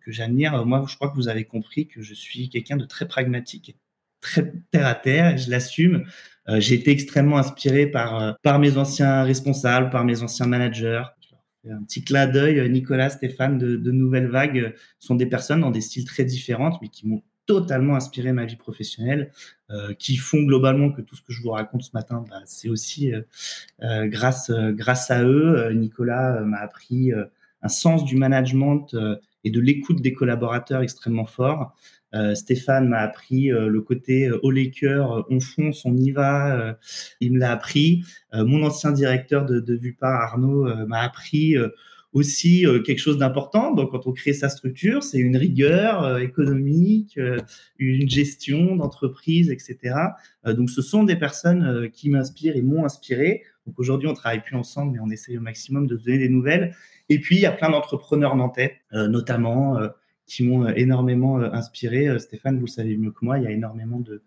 que, 0.02 0.12
j'admire. 0.12 0.66
Moi, 0.66 0.86
je 0.88 0.96
crois 0.96 1.10
que 1.10 1.16
vous 1.16 1.30
avez 1.30 1.46
compris 1.46 1.88
que 1.88 2.02
je 2.02 2.14
suis 2.14 2.50
quelqu'un 2.50 2.78
de 2.78 2.86
très 2.86 3.08
pragmatique, 3.08 3.78
très 4.22 4.54
terre 4.72 4.88
à 4.88 4.96
terre, 4.96 5.38
je 5.38 5.50
l'assume. 5.50 6.06
Euh, 6.50 6.60
j'ai 6.60 6.76
été 6.76 6.92
extrêmement 6.92 7.38
inspiré 7.38 7.88
par 7.88 8.22
euh, 8.22 8.34
par 8.44 8.60
mes 8.60 8.78
anciens 8.78 9.24
responsables, 9.24 9.90
par 9.90 10.06
mes 10.06 10.24
anciens 10.24 10.48
managers. 10.48 11.04
Un 11.70 11.84
petit 11.84 12.02
clin 12.02 12.28
d'œil, 12.28 12.70
Nicolas, 12.70 13.10
Stéphane 13.10 13.58
de, 13.58 13.76
de 13.76 13.92
Nouvelle 13.92 14.28
Vague 14.28 14.74
sont 15.00 15.16
des 15.16 15.26
personnes 15.26 15.62
dans 15.62 15.72
des 15.72 15.82
styles 15.82 16.06
très 16.06 16.24
différents, 16.24 16.78
mais 16.82 16.88
qui 16.88 17.06
m'ont 17.06 17.24
totalement 17.48 17.96
inspiré 17.96 18.34
ma 18.34 18.46
vie 18.46 18.58
professionnelle, 18.58 19.32
euh, 19.72 19.94
qui 19.98 20.18
font 20.18 20.44
globalement 20.44 20.92
que 20.92 21.02
tout 21.02 21.16
ce 21.16 21.22
que 21.22 21.34
je 21.34 21.42
vous 21.42 21.50
raconte 21.50 21.82
ce 21.82 21.92
matin, 21.94 22.24
bah, 22.30 22.42
c'est 22.46 22.70
aussi 22.70 23.14
euh, 23.14 23.22
euh 23.82 24.06
grâce, 24.06 24.50
euh, 24.50 24.72
grâce 24.72 25.10
à 25.10 25.24
eux. 25.24 25.72
Nicolas 25.74 26.42
m'a 26.42 26.60
appris 26.60 27.12
un 27.62 27.70
sens 27.70 28.06
du 28.06 28.18
management 28.18 28.96
et 29.44 29.50
de 29.50 29.60
l'écoute 29.60 30.02
des 30.02 30.14
collaborateurs 30.14 30.82
extrêmement 30.82 31.26
fort. 31.26 31.76
Stéphane 32.34 32.88
m'a 32.88 33.00
appris 33.00 33.48
le 33.50 33.82
côté 33.82 34.32
haut 34.32 34.52
les 34.52 34.72
cœurs, 34.72 35.26
on 35.30 35.40
fonce, 35.40 35.86
on 35.86 35.96
y 35.96 36.12
va. 36.12 36.78
il 37.20 37.34
me 37.34 37.40
l'a 37.40 37.52
appris. 37.52 38.04
mon 38.34 38.64
ancien 38.64 38.92
directeur 38.92 39.46
de, 39.46 39.60
de 39.60 39.80
Arnaud, 40.02 40.68
m'a 40.88 41.00
appris 41.00 41.56
aussi 42.18 42.66
euh, 42.66 42.82
quelque 42.82 43.00
chose 43.00 43.18
d'important. 43.18 43.74
Donc, 43.74 43.92
quand 43.92 44.08
on 44.08 44.12
crée 44.12 44.34
sa 44.34 44.50
structure, 44.50 45.04
c'est 45.04 45.20
une 45.20 45.38
rigueur 45.38 46.04
euh, 46.04 46.18
économique, 46.18 47.18
euh, 47.18 47.38
une 47.78 48.10
gestion 48.10 48.76
d'entreprise, 48.76 49.52
etc. 49.52 49.96
donc, 50.46 50.70
ce 50.70 50.82
sont 50.82 51.04
des 51.04 51.16
personnes 51.16 51.90
qui 51.92 52.10
m'inspirent 52.10 52.56
et 52.56 52.62
m'ont 52.62 52.86
inspiré. 52.86 53.44
Donc, 53.66 53.78
aujourd'hui, 53.80 54.08
on 54.08 54.14
travaille 54.14 54.42
plus 54.42 54.56
ensemble, 54.56 54.94
mais 54.94 55.00
on 55.00 55.10
essaye 55.10 55.38
au 55.38 55.42
maximum 55.42 55.88
de 55.88 55.98
se 55.98 56.06
donner 56.06 56.18
des 56.18 56.30
nouvelles. 56.30 56.74
Et 57.10 57.20
puis, 57.20 57.36
il 57.36 57.42
y 57.42 57.46
a 57.46 57.52
plein 57.52 57.70
d'entrepreneurs 57.70 58.36
nantais, 58.36 58.80
notamment 58.94 59.78
qui 60.26 60.44
m'ont 60.44 60.68
énormément 60.70 61.38
inspiré. 61.38 62.18
Stéphane, 62.20 62.56
vous 62.60 62.66
le 62.66 62.72
savez 62.72 62.96
mieux 62.98 63.12
que 63.12 63.24
moi, 63.26 63.38
il 63.40 63.44
y 63.44 63.48
a 63.48 63.52
énormément 63.52 64.00
de, 64.00 64.24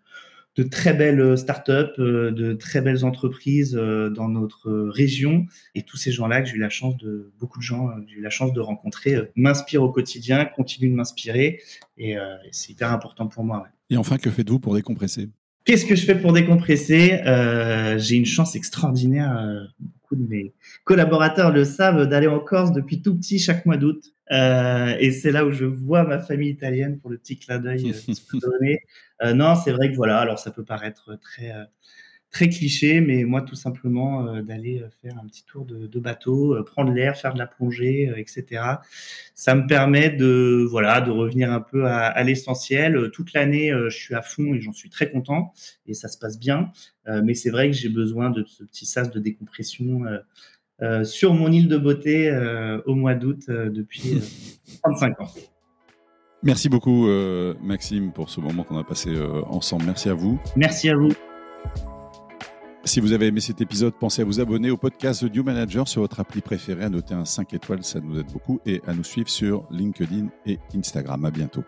de 0.57 0.63
très 0.63 0.93
belles 0.93 1.37
startups, 1.37 1.97
de 1.97 2.53
très 2.53 2.81
belles 2.81 3.05
entreprises 3.05 3.73
dans 3.73 4.27
notre 4.27 4.71
région. 4.89 5.45
Et 5.75 5.83
tous 5.83 5.97
ces 5.97 6.11
gens-là 6.11 6.41
que 6.41 6.49
j'ai 6.49 6.55
eu 6.55 6.59
la 6.59 6.69
chance 6.69 6.97
de, 6.97 7.31
beaucoup 7.39 7.59
de 7.59 7.63
gens, 7.63 7.89
j'ai 8.07 8.17
eu 8.17 8.21
la 8.21 8.29
chance 8.29 8.51
de 8.51 8.59
rencontrer, 8.59 9.17
m'inspirent 9.35 9.83
au 9.83 9.91
quotidien, 9.91 10.43
continuent 10.45 10.91
de 10.91 10.95
m'inspirer. 10.95 11.61
Et, 11.97 12.15
c'est 12.51 12.71
hyper 12.71 12.91
important 12.91 13.27
pour 13.27 13.43
moi. 13.43 13.65
Et 13.89 13.97
enfin, 13.97 14.17
que 14.17 14.29
faites-vous 14.29 14.59
pour 14.59 14.75
décompresser? 14.75 15.29
Qu'est-ce 15.63 15.85
que 15.85 15.95
je 15.95 16.05
fais 16.05 16.15
pour 16.15 16.33
décompresser? 16.33 17.21
J'ai 17.97 18.15
une 18.15 18.25
chance 18.25 18.55
extraordinaire 18.55 19.69
de 20.15 20.27
mes 20.27 20.53
collaborateurs 20.83 21.51
le 21.51 21.65
savent, 21.65 22.07
d'aller 22.07 22.27
en 22.27 22.39
Corse 22.39 22.71
depuis 22.71 23.01
tout 23.01 23.15
petit 23.15 23.39
chaque 23.39 23.65
mois 23.65 23.77
d'août. 23.77 24.13
Euh, 24.31 24.95
et 24.99 25.11
c'est 25.11 25.31
là 25.31 25.45
où 25.45 25.51
je 25.51 25.65
vois 25.65 26.03
ma 26.03 26.19
famille 26.19 26.49
italienne 26.49 26.99
pour 26.99 27.09
le 27.09 27.17
petit 27.17 27.37
clin 27.37 27.59
d'œil 27.59 27.91
euh, 27.91 28.13
euh, 28.35 28.75
non, 29.23 29.55
c'est 29.55 29.71
vrai 29.71 29.91
que 29.91 29.95
voilà, 29.95 30.19
alors 30.19 30.39
ça 30.39 30.51
peut 30.51 30.63
paraître 30.63 31.17
très 31.21 31.53
très 32.31 32.47
cliché, 32.47 33.01
mais 33.01 33.25
moi, 33.25 33.41
tout 33.41 33.55
simplement, 33.55 34.25
euh, 34.27 34.41
d'aller 34.41 34.81
euh, 34.81 34.89
faire 35.01 35.17
un 35.21 35.27
petit 35.27 35.43
tour 35.45 35.65
de, 35.65 35.99
bateau, 35.99 36.55
euh, 36.55 36.63
prendre 36.63 36.91
l'air, 36.91 37.17
faire 37.17 37.33
de 37.33 37.39
la 37.39 37.45
plongée, 37.45 38.11
etc. 38.15 38.63
Ça 39.35 39.53
me 39.53 39.67
permet 39.67 40.09
de, 40.09 40.65
voilà, 40.69 41.01
de 41.01 41.11
revenir 41.11 41.51
un 41.51 41.59
peu 41.59 41.85
à, 41.85 42.23
l'essentiel. 42.23 43.11
Toute 43.11 43.33
l'année, 43.33 43.71
je 43.71 43.95
suis 43.95 44.15
à 44.15 44.21
fond 44.21 44.53
et 44.53 44.61
j'en 44.61 44.71
suis 44.71 44.89
très 44.89 45.11
content 45.11 45.53
et 45.85 45.93
ça 45.93 46.07
se 46.07 46.17
passe 46.17 46.39
bien. 46.39 46.71
mais 47.23 47.33
c'est 47.33 47.49
vrai 47.49 47.69
que 47.69 47.75
j'ai 47.75 47.89
besoin 47.89 48.29
de 48.29 48.43
ce 48.45 48.63
petit 48.63 48.85
sas 48.85 49.11
de 49.11 49.19
décompression 49.19 50.01
sur 51.03 51.33
mon 51.33 51.51
île 51.51 51.67
de 51.67 51.77
beauté 51.77 52.31
au 52.85 52.95
mois 52.95 53.15
d'août 53.15 53.45
depuis 53.47 54.21
35 54.83 55.21
ans. 55.21 55.31
Merci 56.43 56.69
beaucoup, 56.69 57.07
Maxime, 57.61 58.11
pour 58.11 58.29
ce 58.29 58.39
moment 58.41 58.63
qu'on 58.63 58.77
a 58.77 58.83
passé 58.83 59.11
ensemble. 59.47 59.85
Merci 59.85 60.09
à 60.09 60.13
vous. 60.13 60.39
Merci 60.55 60.89
à 60.89 60.95
vous. 60.95 61.09
Si 62.83 62.99
vous 62.99 63.13
avez 63.13 63.27
aimé 63.27 63.41
cet 63.41 63.61
épisode, 63.61 63.93
pensez 63.93 64.23
à 64.23 64.25
vous 64.25 64.39
abonner 64.39 64.71
au 64.71 64.77
podcast 64.77 65.21
The 65.21 65.31
New 65.35 65.43
Manager 65.43 65.87
sur 65.87 66.01
votre 66.01 66.19
appli 66.19 66.41
préférée, 66.41 66.83
à 66.83 66.89
noter 66.89 67.13
un 67.13 67.25
5 67.25 67.53
étoiles, 67.53 67.83
ça 67.83 67.99
nous 67.99 68.19
aide 68.19 68.25
beaucoup, 68.33 68.59
et 68.65 68.81
à 68.87 68.95
nous 68.95 69.03
suivre 69.03 69.29
sur 69.29 69.65
LinkedIn 69.69 70.29
et 70.47 70.57
Instagram. 70.75 71.23
À 71.23 71.29
bientôt. 71.29 71.63